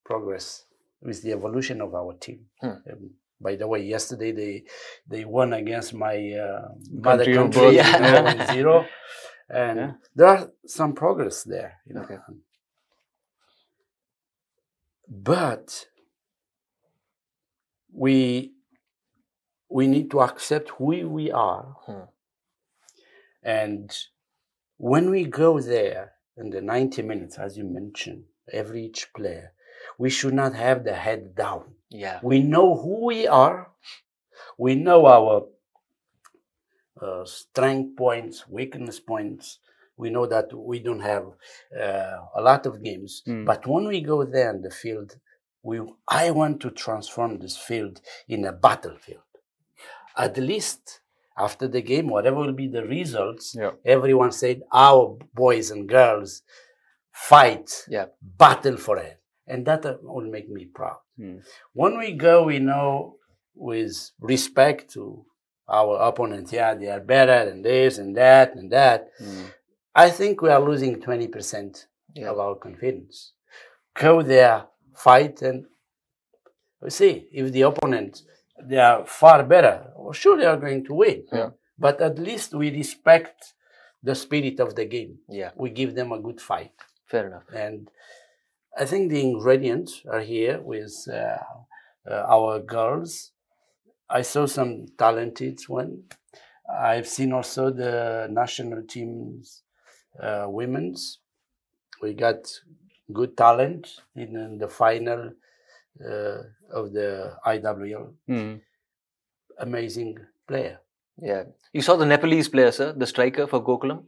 [0.03, 0.65] progress
[1.01, 2.49] with the evolution of our team.
[2.61, 2.67] Hmm.
[2.91, 4.65] Um, by the way, yesterday they
[5.07, 8.45] they won against my uh, mother Country country, Yeah.
[8.47, 8.85] 1-0.
[9.49, 9.93] and Yeah.
[10.15, 11.71] there are some progress there.
[11.87, 12.03] You know.
[12.03, 12.17] Okay.
[15.07, 15.87] But
[17.93, 18.53] we
[19.69, 22.03] we need to accept who we are Hmm.
[23.43, 23.91] and
[24.77, 29.53] when we go there in the 90 minutes, as you mentioned, every each player,
[29.99, 31.75] we should not have the head down.
[31.89, 32.19] Yeah.
[32.23, 33.69] We know who we are.
[34.57, 35.45] We know our
[37.01, 39.59] uh, strength points, weakness points.
[39.97, 41.25] We know that we don't have
[41.79, 43.21] uh, a lot of games.
[43.27, 43.45] Mm.
[43.45, 45.15] But when we go there in the field,
[45.63, 49.21] we, I want to transform this field in a battlefield.
[50.17, 51.01] At least
[51.37, 53.71] after the game, whatever will be the results, Yeah.
[53.85, 56.41] everyone said our boys and girls
[57.11, 58.05] fight, Yeah.
[58.21, 59.19] battle for it.
[59.47, 60.97] And that uh, will make me proud.
[61.19, 61.43] Mm.
[61.73, 63.17] When we go, we know
[63.55, 65.25] with respect to
[65.67, 69.09] our opponent, yeah, they are better than this and that and that.
[69.21, 69.45] Mm.
[69.95, 72.29] I think we are losing 20% Yeah.
[72.31, 73.33] of our confidence.
[73.93, 75.65] Go there, fight, and
[76.81, 78.21] we see if the opponent
[78.63, 79.87] they are far better.
[79.95, 81.23] Well, sure, they are going to win.
[81.31, 81.49] Yeah.
[81.77, 83.53] But at least we respect
[84.03, 85.17] the spirit of the game.
[85.27, 85.51] Yeah.
[85.55, 86.73] We give them a good fight,
[87.07, 87.43] Fair enough.
[87.53, 87.89] and
[88.77, 91.37] I think the ingredients are here with uh,
[92.09, 93.31] uh, our girls.
[94.09, 96.03] I saw some talented one.
[96.71, 99.63] I've seen also the national teams
[100.21, 101.19] uh, women's.
[102.01, 102.47] We got
[103.13, 105.31] good talent in, in the final
[106.03, 106.37] uh,
[106.73, 108.13] of the IWL.
[108.29, 108.61] Mm.
[109.59, 110.79] Amazing player.
[111.21, 111.43] Yeah.
[111.73, 114.03] You saw the Nepalese player, sir, the striker for Gokulam?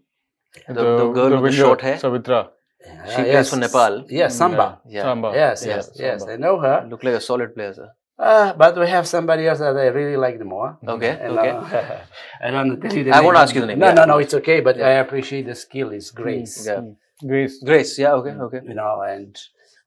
[0.68, 1.98] The, The- the, girl the with the short hair?
[1.98, 2.50] Savitra.
[2.86, 4.06] Yeah, plays for Nepal.
[4.10, 4.82] Yeah, Samba.
[4.88, 5.04] Yeah.
[5.04, 5.32] Samba.
[5.34, 6.20] Yes, Yeah, yes, yes.
[6.20, 6.34] Samba.
[6.34, 6.86] I know her.
[6.90, 7.90] Look like a solid player, sir.
[8.20, 10.78] Uh, but we have somebody else that I really like more.
[10.88, 11.50] Okay, And, okay.
[11.50, 11.98] uh,
[12.44, 13.26] I don't want to tell you the I name.
[13.26, 13.94] won't ask you the name, No, yeah.
[13.94, 14.60] no, no, it's okay.
[14.62, 14.88] But Yeah.
[14.88, 15.92] I appreciate the skill.
[15.92, 16.66] It's grace.
[16.68, 16.82] Yeah.
[17.22, 17.62] Grace.
[17.64, 18.62] Grace, yeah, okay, okay.
[18.68, 19.38] You know, and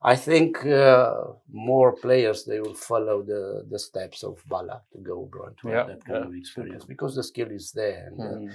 [0.01, 1.13] I think uh,
[1.51, 5.77] more players they will follow the, the steps of Bala to go abroad to Yeah,
[5.79, 6.27] have that kind yeah.
[6.27, 8.07] of experience because the skill is there.
[8.07, 8.53] And, uh, Mm.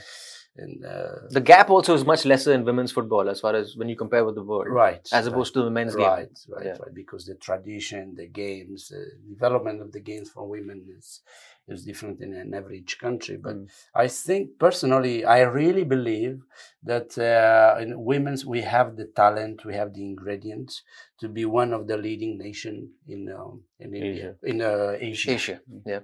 [0.56, 3.88] And uh, The gap also is much lesser in women's football as far as when
[3.88, 6.54] you compare with the world, right, as opposed to the men's right, game.
[6.54, 6.72] right, Yeah.
[6.72, 6.94] right.
[6.94, 11.20] Because the tradition, the games, the development of the games for women is
[11.68, 13.36] is different in an average country.
[13.36, 13.70] But Mm.
[13.94, 16.42] I think personally, I really believe
[16.82, 20.82] that uh, in women's we have the talent, we have the ingredients
[21.20, 25.30] to be one of the leading nation in um, in India, in uh, Asia.
[25.30, 26.00] Asia, yeah.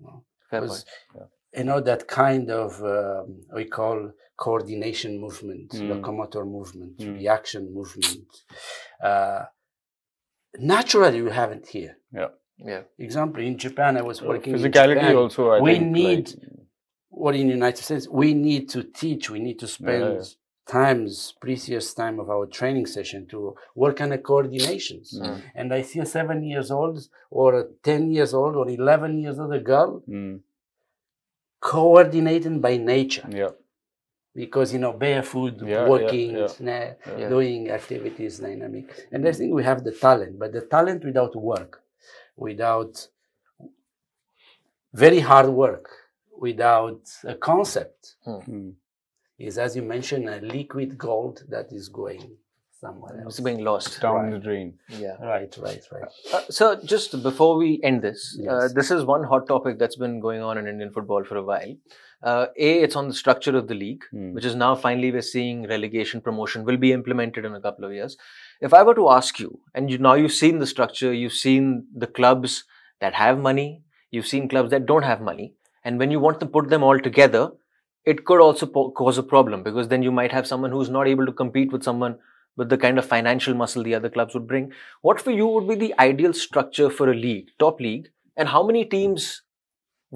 [0.00, 0.24] No.
[0.50, 0.84] Fair point.
[1.56, 5.88] You know that kind of um, we call coordination movement, Mm.
[5.90, 7.14] locomotor movement, Mm.
[7.18, 8.28] reaction movement.
[9.02, 9.42] Uh,
[10.58, 11.96] naturally, we have it here.
[12.12, 12.28] Yeah,
[12.58, 14.54] yeah Example in Japan, I was working.
[14.54, 15.16] in physicality Japan.
[15.16, 15.50] also.
[15.50, 16.46] I We think, need- like,
[17.12, 19.28] What in the United States, we need to teach.
[19.30, 20.72] We need to spend Yeah, yeah.
[20.78, 23.38] times, precious time of our training session to
[23.74, 25.08] work on the coordinations.
[25.20, 25.42] Mm.
[25.58, 26.96] And I see a seven years old
[27.30, 29.90] or a ten years old or eleven years old girl
[31.60, 33.26] coordinating by nature.
[33.30, 33.50] yeah.
[34.34, 36.94] because you know barefoot Yeah, yeah, working yeah.
[37.18, 37.28] Yeah.
[37.28, 41.72] doing activities dynamic and i think we have the talent but the talent without work
[42.36, 42.92] without
[44.92, 45.86] very hard work
[46.46, 48.74] without a concept Mm.
[49.38, 52.24] is as you mentioned a liquid gold that is going
[52.80, 54.00] somewhere else it's being lost.
[54.00, 54.30] Down Right.
[54.32, 54.68] the drain.
[55.04, 55.16] Yeah.
[55.32, 59.46] right right right Uh, so, just before we end this, uh, this is one hot
[59.52, 61.74] topic that's been going on in Indian football for a while.
[62.22, 64.32] Uh, a, it's on the structure of the league, Mm.
[64.38, 67.92] which is now finally we're seeing relegation promotion will be implemented in a couple of
[67.98, 68.16] years.
[68.68, 71.70] If I were to ask you, and you now you've seen the structure, you've seen
[72.04, 72.58] the clubs
[73.04, 73.68] that have money.
[74.10, 75.54] You've seen clubs that don't have money.
[75.84, 77.42] And when you want to put them all together,
[78.12, 81.08] it could also po- cause a problem because then you might have someone who's not
[81.12, 82.18] able to compete with someone
[82.60, 84.70] with the kind of financial muscle the other clubs would bring.
[85.08, 88.62] What for you would be the ideal structure for a league, top league, and how
[88.70, 89.28] many teams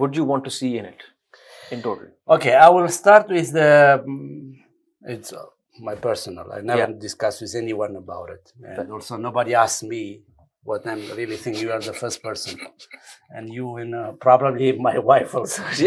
[0.03, 1.03] would you want to see in it
[1.70, 2.09] in total?
[2.38, 3.70] Okay, I will start with the.
[4.07, 4.53] mm,
[5.14, 5.45] It's uh,
[5.88, 6.47] my personal.
[6.57, 6.99] I never Yeah.
[7.09, 10.03] discussed with anyone about it, and also nobody asked me
[10.70, 11.62] what I'm really thinking.
[11.66, 12.55] You are the first person,
[13.36, 15.62] and you and uh, probably my wife also.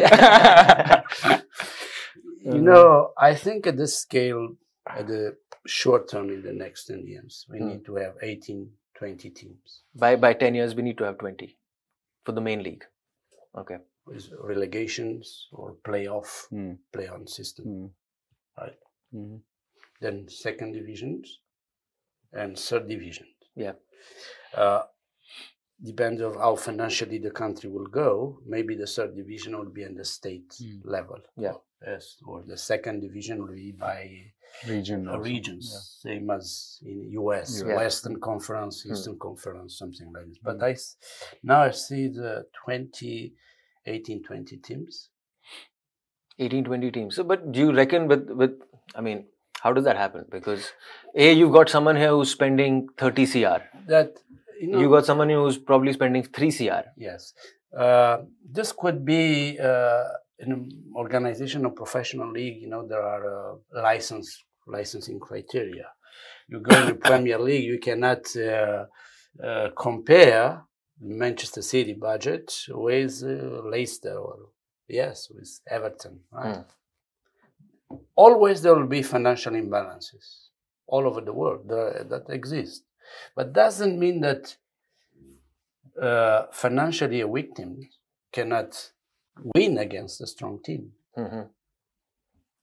[2.56, 4.44] you know, I think at this scale,
[4.90, 7.68] at the short term, in the next 10 years, we Hmm.
[7.68, 11.56] need to have 18, 20 teams by by 10 years we need to have 20
[12.26, 12.84] for the main league
[13.56, 13.78] okay
[14.08, 16.74] with relegations or playoff, Hmm.
[16.94, 17.66] play on system.
[17.66, 17.88] Hmm.
[18.58, 18.80] Right.
[19.14, 19.42] Mhm.
[20.00, 21.40] Then second divisions
[22.32, 23.28] and third division.
[23.56, 23.74] Yeah.
[24.54, 24.84] Uh,
[25.84, 28.42] depends of how financially the country will go.
[28.46, 30.82] Maybe the third division will be in the state Mm.
[30.86, 31.22] level.
[31.36, 31.58] Yeah.
[31.86, 34.34] Yes, or the second division will be by
[34.68, 35.08] Region.
[35.08, 35.24] uh, also.
[35.24, 37.76] regions, same as in US, Yeah.
[37.76, 38.92] Western Conference, Mm.
[38.92, 40.40] Eastern Conference, something like this.
[40.44, 40.96] But I s-
[41.44, 43.34] now I see the 20,
[43.86, 45.10] 18, 20 teams.
[46.40, 48.52] 18 20 teams so but do you reckon with with
[48.96, 49.26] i mean
[49.62, 50.72] how does that happen because
[51.16, 54.20] a you've got someone here who's spending 30 cr That
[54.62, 57.34] you know, you got someone who's probably spending 3 cr Yes.
[57.86, 58.18] Uh,
[58.58, 63.82] this could be uh, in an organization or professional league, you know, there are uh,
[63.82, 65.88] license licensing criteria.
[66.48, 68.86] You go in the Premier League, you cannot uh,
[69.44, 70.64] uh, compare
[71.00, 74.38] Manchester City budget with uh, Leicester or
[74.88, 76.20] yes, with Everton.
[76.32, 76.66] Right?
[78.16, 80.50] Always there will be financial imbalances
[80.88, 82.84] all over the world uh, that exist,
[83.36, 84.56] but doesn't mean that
[86.02, 87.90] uh, financially a weak team
[88.32, 88.92] cannot
[89.56, 90.92] win against a strong team.
[91.16, 91.44] hmm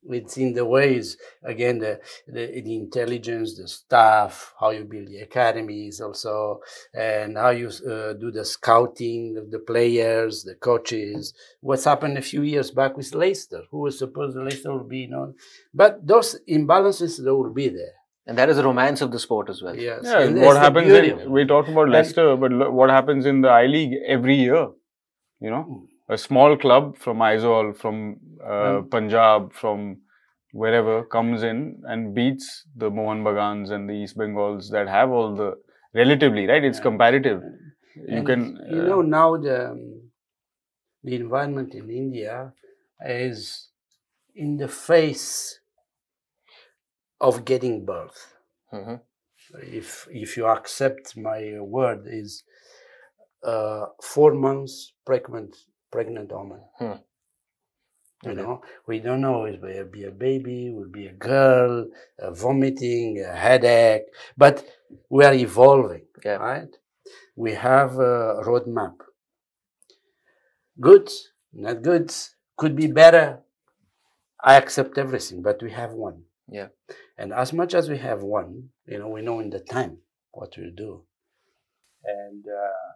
[0.06, 5.20] It's in the ways, again, the, the, the intelligence, the staff, how you build the
[5.28, 6.60] academies also,
[6.92, 11.32] and how you uh, do the scouting of the players, the coaches.
[11.62, 15.08] What's happened a few years back with Leicester, who was supposed Leicester would be, you
[15.08, 15.32] know,
[15.72, 17.94] but those imbalances, they will be there.
[18.26, 20.02] and that is the romance of the sport as well Yes.
[20.10, 20.92] Yeah, and what happens?
[20.98, 24.36] In, we talked about And- Leicester, but lo- what happens in the I League every
[24.46, 24.62] year?
[25.46, 25.82] You know, Mm.
[26.08, 28.90] A small club from Aizawl, from uh, Mm.
[28.90, 29.98] Punjab, from
[30.52, 35.34] wherever comes in and beats the Mohan Bagans and the East Bengals that have all
[35.34, 35.54] the
[35.94, 36.64] relatively right.
[36.64, 36.84] It's Yeah.
[36.88, 37.42] comparative.
[37.96, 40.10] You And, can, you uh, know, now the um,
[41.04, 42.52] the environment in India
[43.04, 43.68] is
[44.34, 45.60] in the face
[47.20, 48.34] of getting birth.
[48.70, 48.96] hmm
[49.62, 52.44] If if you accept my word, is
[53.42, 55.56] uh, four months pregnant
[55.94, 56.62] pregnant woman.
[56.78, 56.98] Hmm.
[58.24, 58.42] You Okay.
[58.42, 61.72] know, we don't know if it will be a baby, will be a girl,
[62.18, 64.56] a vomiting, a headache, but
[65.10, 66.72] we are evolving yeah right?
[67.36, 68.96] We have a roadmap.
[70.80, 71.10] Good,
[71.52, 72.14] not good,
[72.56, 73.42] could be better.
[74.42, 76.24] I accept everything, but we have one.
[76.48, 76.68] Yeah.
[77.18, 79.98] And as much as we have one, you know, we know in the time
[80.32, 81.04] what we'll do.
[82.04, 82.92] And uh,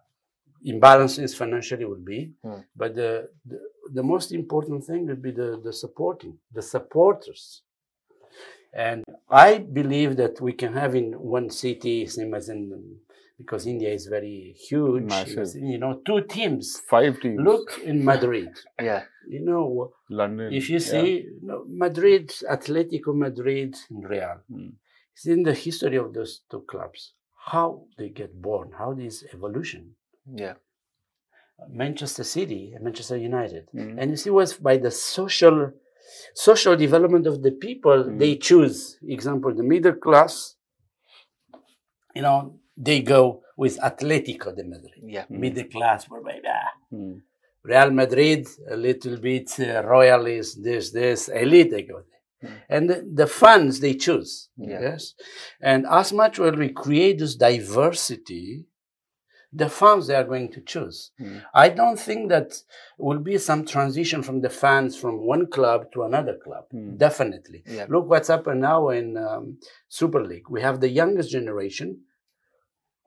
[0.65, 2.61] imbalances financially will be, Hmm.
[2.75, 3.59] but the, the
[3.93, 7.63] the most important thing will be the the supporting, the supporters.
[8.73, 12.97] And I believe that we can have in one city, same as in,
[13.37, 15.49] because India is very huge, Massive.
[15.55, 16.79] you know, two teams.
[16.87, 17.39] five teams.
[17.41, 18.49] Look in Madrid,
[18.81, 20.53] yeah you know, London.
[20.53, 20.91] if you yeah.
[20.91, 24.69] see you know, Madrid, Atletico Madrid, and Real, Hmm.
[25.13, 27.13] it's in the history of those two clubs,
[27.51, 29.95] how they get born, how this evolution.
[30.35, 30.53] Yeah
[31.69, 33.67] Manchester City and Manchester United.
[33.75, 33.97] Mm.
[33.99, 35.71] And you see what's by the social
[36.33, 38.17] social development of the people Mm.
[38.19, 38.97] they choose.
[39.07, 40.55] Example, the middle class,
[42.15, 45.01] you know, they go with Atletico de Madrid.
[45.15, 45.39] yeah Mm.
[45.39, 47.15] Middle class, where maybe, ah, Hmm.
[47.63, 52.49] Real Madrid, a little bit uh, royalist, this, this, elite, they go there.
[52.49, 52.55] Mm.
[52.69, 54.31] And the, the fans they choose.
[54.57, 54.79] Yeah.
[54.87, 55.13] Yes.
[55.61, 58.65] And as much as we create this diversity,
[59.51, 61.11] the fans they are going to choose.
[61.19, 61.41] Mm.
[61.53, 62.61] I don't think that
[62.99, 66.65] will be some transition from the fans from one club to another club.
[66.73, 66.97] Mm.
[66.97, 67.63] Definitely.
[67.65, 70.49] yeah Look what's happened now in um, Super League.
[70.49, 72.01] We have the youngest generation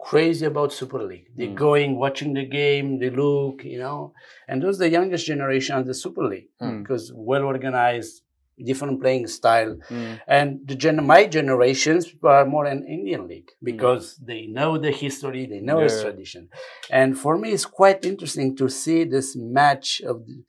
[0.00, 1.28] crazy about Super League.
[1.36, 1.54] They're Mm.
[1.54, 4.12] going, watching the game, they look, you know,
[4.48, 8.21] and those the youngest generation of the Super League because well organized,
[8.64, 9.76] different playing style.
[9.88, 10.20] Mm.
[10.26, 15.46] And the gen- my generations are more an Indian league because they know the history,
[15.46, 16.48] they know its tradition.
[16.90, 20.42] And for me, it's quite interesting to see this match of the,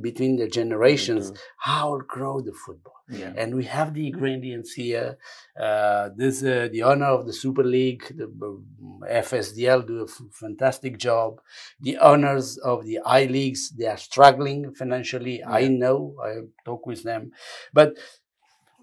[0.00, 2.94] between the generations, how it grow the football.
[3.08, 3.32] Yeah.
[3.36, 5.18] And we have the ingredients here.
[5.60, 10.22] Uh, this uh, the honor of the Super League, the uh, FSDL do a f-
[10.32, 11.40] fantastic job.
[11.80, 15.44] The owners of the I leagues they are struggling financially.
[15.44, 16.16] I know.
[16.24, 16.30] I
[16.64, 17.32] talk with them,
[17.74, 17.98] but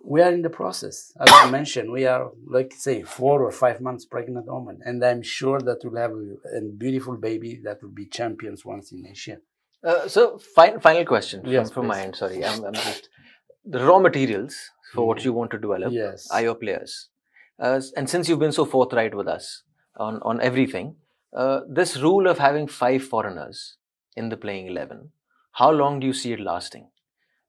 [0.03, 1.11] we are in the process.
[1.19, 5.21] As I mentioned, we are like say four or five months pregnant woman, and I'm
[5.23, 9.37] sure that we'll have a, a beautiful baby that will be champions once in Asia.
[9.83, 12.15] Uh, so, fin- final question from, Yes, from my end.
[12.15, 13.09] Sorry, I'm, I'm just
[13.65, 14.55] the raw materials
[14.93, 15.25] for what Mhm.
[15.25, 16.29] you want to develop Yes.
[16.31, 17.09] are your players.
[17.59, 19.63] Uh, and since you've been so forthright with us
[19.97, 20.95] on, on everything,
[21.33, 23.77] uh, this rule of having five foreigners
[24.15, 25.11] in the playing 11,
[25.53, 26.87] how long do you see it lasting?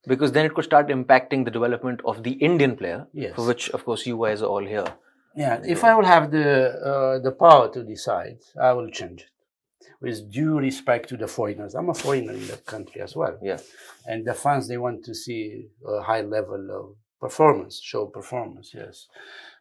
[0.06, 3.34] Because then it could start impacting the development of the Indian player, Yes.
[3.36, 4.86] for which, of course, you guys are all here.
[5.34, 6.48] Yeah, if I will have the
[6.92, 9.30] uh, the power to decide, I will change it
[10.02, 11.74] with due respect to the foreigners.
[11.76, 13.60] I'm a foreigner in that country as well, Yeah.
[14.04, 18.74] and the fans they want to see a high level of performance, show performance.
[18.74, 19.06] Yes,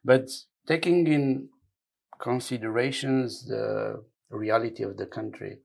[0.04, 0.30] but
[0.68, 1.50] taking in
[2.20, 5.60] considerations the reality of the country,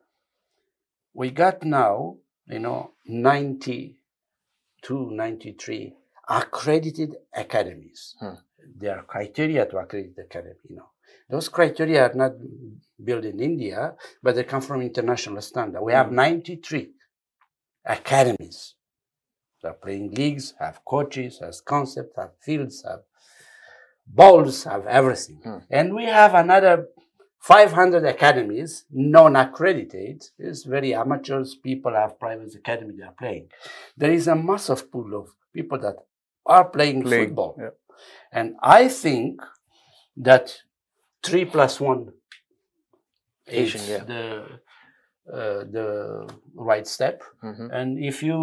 [1.14, 5.97] we got now, you know, 92, 93
[6.29, 8.14] accredited academies.
[8.20, 8.35] Hmm.
[8.79, 10.91] There are criteria to accredit the academy, you know.
[11.29, 12.33] Those criteria are not
[13.03, 15.83] built in India, but they come from international standard.
[15.83, 16.91] We have 93
[17.85, 18.75] academies
[19.63, 23.01] that are playing leagues, have coaches, has concepts, have fields, have
[24.07, 25.41] balls, have everything.
[25.43, 25.59] Hmm.
[25.71, 26.89] And we have another
[27.41, 30.25] 500 academies, non-accredited.
[30.39, 31.55] It's very amateurs.
[31.55, 33.49] People have private academy they are playing.
[33.97, 35.97] There is a massive pool of people that
[36.45, 37.57] are playing, Playing, football.
[37.59, 37.71] yeah.
[38.33, 39.41] And I think
[40.17, 40.63] that
[41.27, 42.01] three plus one
[43.49, 44.05] Asian, is yeah.
[44.12, 44.22] the
[45.39, 45.89] uh, the
[46.55, 47.22] right step.
[47.43, 47.68] Mhm.
[47.79, 48.39] And if you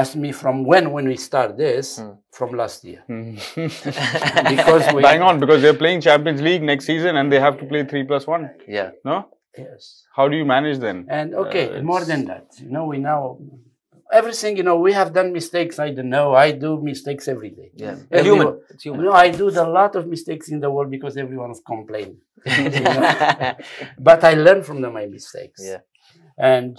[0.00, 2.12] ask me from when when we start this, Hmm.
[2.38, 3.82] from last year, because
[4.54, 7.64] Because we- bang on because they're playing Champions League next season and they have to
[7.66, 8.50] play three plus one.
[8.68, 8.90] Yeah.
[9.04, 9.16] No,
[9.58, 9.82] yes.
[10.16, 11.06] how do you manage then?
[11.18, 13.38] And okay, Uh, more than that, you know, we now
[14.12, 14.56] everything.
[14.56, 15.78] You know, we have done mistakes.
[15.78, 16.34] I don't know.
[16.34, 17.70] I do mistakes every day.
[17.74, 17.96] Yeah.
[18.10, 18.60] Everyone- human.
[18.70, 19.06] It's You human.
[19.06, 22.18] know, I do a lot of mistakes in the world because everyone everyone's complaining.
[23.98, 25.62] but I learn from the, my mistakes.
[25.64, 25.80] Yeah.
[26.38, 26.78] And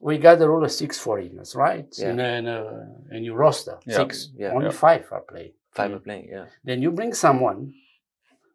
[0.00, 1.86] we got the rule of six foreigners, right?
[1.96, 2.10] Yeah.
[2.10, 3.96] In, a, in, a, in your roster, Yeah.
[3.96, 4.30] six.
[4.36, 4.52] Yeah.
[4.52, 4.72] Only Yeah.
[4.72, 5.52] five are playing.
[5.72, 5.96] Five hmm.
[5.96, 6.46] are playing, yeah.
[6.64, 7.74] Then you bring someone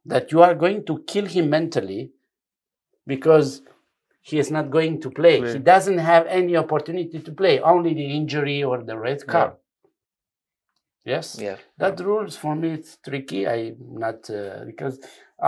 [0.05, 2.11] that you are going to kill him mentally
[3.05, 3.61] because
[4.29, 5.39] he is not going to play.
[5.39, 5.53] Play.
[5.53, 9.53] He doesn't have any opportunity to play, only the injury or the red card.
[11.05, 11.37] Yes?
[11.39, 11.57] Yeah.
[11.77, 13.47] That rules for me it's tricky.
[13.47, 14.99] I'm not uh, because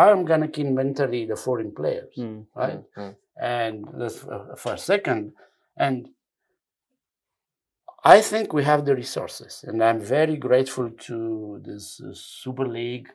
[0.04, 2.46] I'm gonna kill mentally the foreign players, Mm.
[2.56, 2.82] right?
[2.98, 3.16] Mm.
[3.58, 5.34] And uh, for a second.
[5.86, 5.98] And
[8.16, 11.18] I think we have the resources, and I'm very grateful to
[11.68, 13.10] this uh, Super League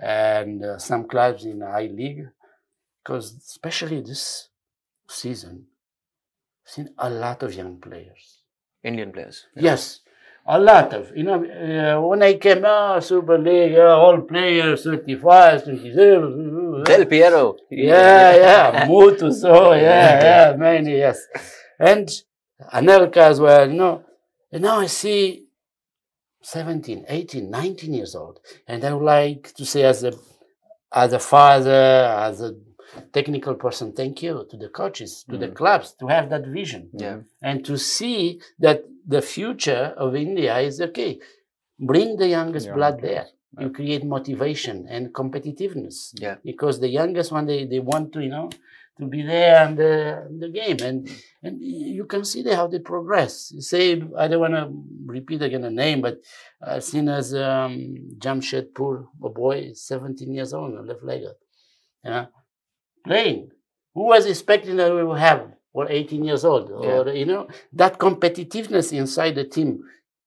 [0.00, 2.24] and uh, some clubs in I League,
[3.00, 4.24] because especially this
[5.12, 5.66] season,
[6.64, 8.42] seen a lot of young players.
[8.82, 9.46] Indian players.
[9.54, 10.00] Yes,
[10.46, 11.16] a lot of.
[11.16, 16.82] You know, uh, when I came out, Super League, uh, all players, 35, 27.
[16.84, 17.56] Del Piero.
[17.70, 21.20] Yeah, yeah, Mutu, so, yeah, yeah, many, yes.
[21.78, 22.08] And
[22.72, 24.04] Anelka as well, you know.
[24.50, 25.46] And now I see
[26.42, 28.40] 17, 18, 19 years old.
[28.66, 30.12] And I would like to say as a,
[30.92, 32.54] as a father, as a
[33.12, 35.54] technical person, thank you to the coaches, to the Mm.
[35.54, 37.18] clubs, to have that vision Yeah.
[37.42, 38.84] and to see that
[39.14, 41.18] the future of India is okay.
[41.78, 43.26] Bring the youngest Young blood there.
[43.58, 45.96] You create motivation and competitiveness.
[46.24, 46.36] Yeah.
[46.50, 48.48] Because the youngest one, they, they want to, you know,
[48.98, 50.78] to be there in the, in the game.
[50.88, 50.98] And
[51.42, 53.52] and you can see how they progress.
[53.58, 54.70] Say, I don't want to
[55.06, 56.20] repeat again a name, but
[56.62, 61.34] I've seen as um, Jamshedpur, a boy, 17 years old, left legger,
[62.04, 62.26] yeah,
[63.04, 63.50] playing.
[63.94, 67.98] Who was expecting that we would have or 18 years old, or you know, that
[67.98, 69.80] competitiveness inside the team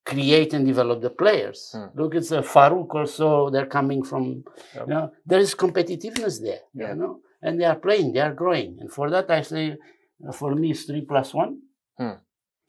[0.05, 1.71] create and develop the players.
[1.73, 1.99] Hmm.
[1.99, 3.49] Look, it's a Farouk also.
[3.49, 4.43] They're coming from,
[4.75, 4.87] Yep.
[4.87, 6.89] you know, there is competitiveness there, Yeah.
[6.89, 9.77] you know, and they are playing, they are growing, and for that I say,
[10.27, 11.59] uh, for me, it's three plus one.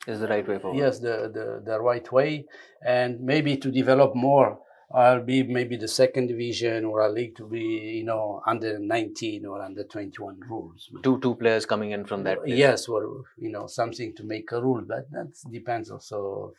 [0.09, 0.79] Is the right way forward.
[0.79, 2.45] Yes, the, the the right way,
[2.87, 4.61] and maybe to develop more.
[4.95, 7.59] I'll be maybe the second division or a league to be,
[7.99, 10.89] you know, under 19 or under 21 rules.
[11.03, 12.39] Two two players coming in from that.
[12.45, 12.57] place.
[12.57, 16.53] Yes, or you know something to make a rule, but that depends also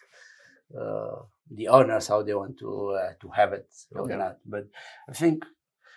[0.77, 1.15] uh,
[1.51, 4.17] the owners how they want to uh, to have it or Okay.
[4.17, 4.37] not.
[4.45, 4.67] But
[5.09, 5.45] I think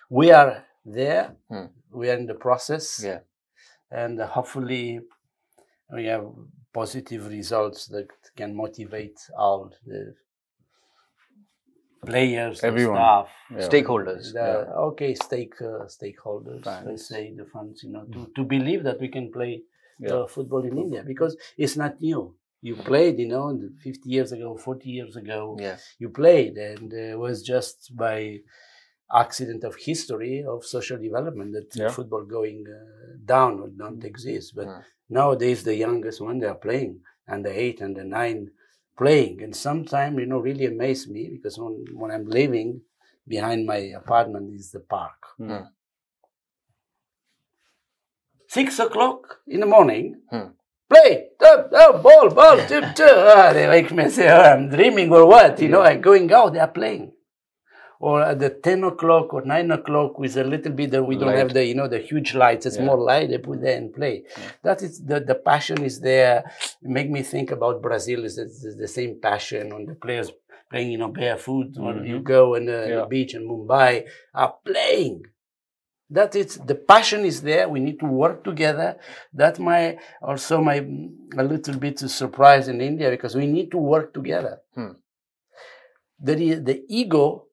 [0.09, 1.35] we are there.
[1.49, 1.67] Hmm.
[1.93, 3.03] We are in the process.
[3.05, 3.21] Yeah.
[3.91, 5.01] And hopefully
[5.93, 6.27] we have
[6.73, 8.07] positive results that
[8.37, 10.15] can motivate all the
[12.07, 12.97] players, the Everyone.
[12.97, 13.69] staff, Yeah.
[13.69, 14.33] Stakeholders.
[14.33, 14.49] the,
[14.91, 16.87] okay, stake uh, stakeholders, Fans.
[16.87, 19.63] let's say the fans, you know, to, to believe that we can play
[19.99, 20.15] Yeah.
[20.15, 22.35] uh, football in India because it's not new.
[22.63, 23.47] You played, you know,
[23.83, 25.77] 50 years ago, 40 years ago, Yeah.
[25.99, 28.41] you played, and uh, it was just by
[29.13, 31.89] accident of history of social development that Yeah.
[31.91, 34.55] football going uh, down or don't exist.
[34.55, 34.85] But Mm.
[35.09, 38.51] nowadays, the youngest one they are playing, and the eight and the nine
[39.01, 42.83] playing, and sometimes you know really amaze me because when, when I'm living
[43.27, 45.21] behind my apartment is the park.
[45.41, 45.69] Mm.
[48.49, 50.21] Six o'clock in the morning.
[50.31, 50.49] Hmm.
[50.91, 53.17] Play, oh, oh, ball, ball, tip, tip.
[53.17, 55.61] Ah, they make me and say, oh, I'm dreaming or what?
[55.63, 57.13] You know, I'm going out, they are playing.
[58.03, 61.27] Or at the 10 o'clock or 9 o'clock with a little bit that we don't
[61.29, 61.37] Light.
[61.39, 62.87] have the, you know, the huge lights, it's Yeah.
[62.87, 64.25] more light, they put there and play.
[64.63, 66.51] That is, the, the passion is there.
[66.81, 68.47] Make me think about Brazil, is the,
[68.85, 70.33] the same passion on the players
[70.71, 72.97] playing, you know, barefoot, or you go on the, Yeah.
[73.01, 75.27] the beach in Mumbai, are playing
[76.13, 78.97] that it's the passion is there we need to work together
[79.33, 80.77] that my also my
[81.39, 84.95] a little bit surprise in india because we need to work together Hmm.
[86.21, 86.35] the,
[86.69, 87.47] the ego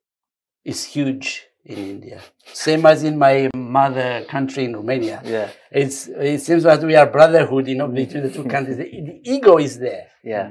[0.72, 1.28] is huge
[1.74, 2.20] in india
[2.65, 3.36] same as in my
[3.80, 5.49] mother country in romania Yeah.
[5.82, 5.99] it's
[6.34, 9.53] it seems that we are brotherhood you know between the two countries the, the ego
[9.68, 10.47] is there Yeah.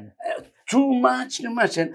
[0.75, 1.75] too much, too much.
[1.83, 1.89] And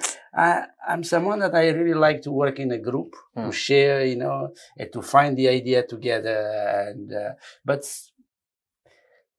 [0.46, 0.48] I,
[0.92, 3.46] I'm someone that I really like to work in a group Hmm.
[3.46, 4.38] to share, you know,
[4.80, 6.40] and to find the idea together.
[6.88, 7.32] And uh,
[7.70, 7.82] but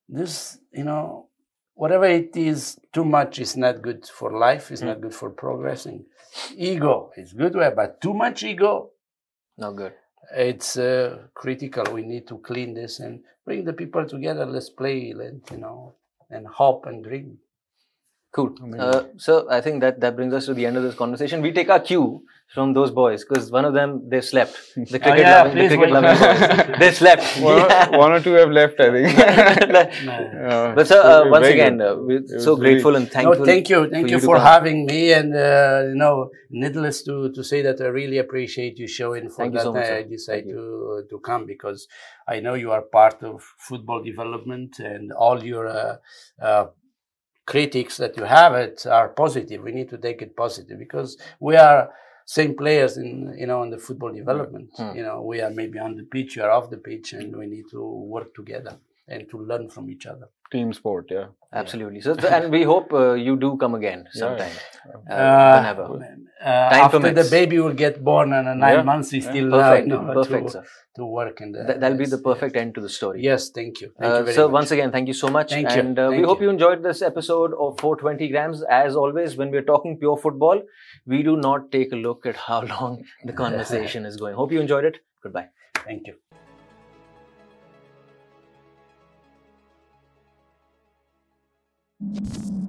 [0.09, 1.27] this, you know,
[1.73, 4.65] whatever it is, too much is not good for life.
[4.71, 4.87] It's Hmm.
[4.91, 6.05] not good for progressing.
[6.55, 8.91] Ego is good, way, but too much ego.
[9.57, 9.93] No good.
[10.35, 11.93] It's uh, critical.
[11.93, 14.45] We need to clean this and bring the people together.
[14.45, 15.95] Let's play, let, you know,
[16.29, 17.37] and hope and dream.
[18.35, 18.55] Cool.
[18.79, 21.41] Uh, so I think that that brings us to the end of this conversation.
[21.43, 22.23] We take our cue
[22.55, 24.55] from those boys because one of them they slept.
[24.75, 26.79] The cricket yeah, loving, the cricket loving boys.
[26.79, 27.23] They slept.
[27.39, 27.95] One, Yeah.
[28.03, 29.07] one or two have left, I think.
[30.09, 30.13] No.
[30.13, 33.37] Uh, But sir, uh, once again, uh, we're so was really- grateful and thankful.
[33.39, 34.45] No, thank you, thank for you, you for come.
[34.53, 36.15] having me, and uh, you know,
[36.49, 39.73] needless to to say that I really appreciate you showing for Thank you that so
[39.73, 40.09] much, I sir.
[40.17, 41.79] decided Thank to to come because
[42.27, 43.35] I know you are part of
[43.69, 45.95] football development and all your uh,
[46.49, 46.65] uh,
[47.45, 49.61] critics that you have it are positive.
[49.63, 51.89] We need to take it positive because we are
[52.25, 54.69] same players in you know in the football development.
[54.77, 54.95] Hmm.
[54.95, 57.47] You know, we are maybe on the pitch, you are off the pitch, and we
[57.47, 58.77] need to work together
[59.07, 60.29] and to learn from each other.
[60.51, 61.27] Team sport, yeah.
[61.61, 62.01] Absolutely.
[62.01, 64.51] So, and we hope uh, you do come again sometime.
[65.09, 65.83] Uh, Uh, whenever.
[66.43, 66.47] Uh,
[66.85, 68.81] after the baby will get born and uh, nine Yeah.
[68.91, 69.29] months, we Yeah.
[69.29, 69.91] still Perfect.
[69.91, 70.63] uh, know perfect, to, sir.
[70.97, 71.63] to work in the.
[71.67, 73.21] That, that'll be the perfect end to the story.
[73.27, 73.91] Yes, thank you.
[73.99, 74.53] Thank you very so much.
[74.59, 75.79] once again, thank you so much, Thank you.
[75.83, 76.47] and uh, we Thank hope you.
[76.47, 78.63] you enjoyed this episode of 420 grams.
[78.81, 80.61] As always, when we're talking pure football,
[81.05, 84.35] we do not take a look at how long the conversation is going.
[84.35, 85.03] Hope you enjoyed it.
[85.21, 85.49] Goodbye.
[85.85, 86.07] Thank
[92.11, 92.62] you.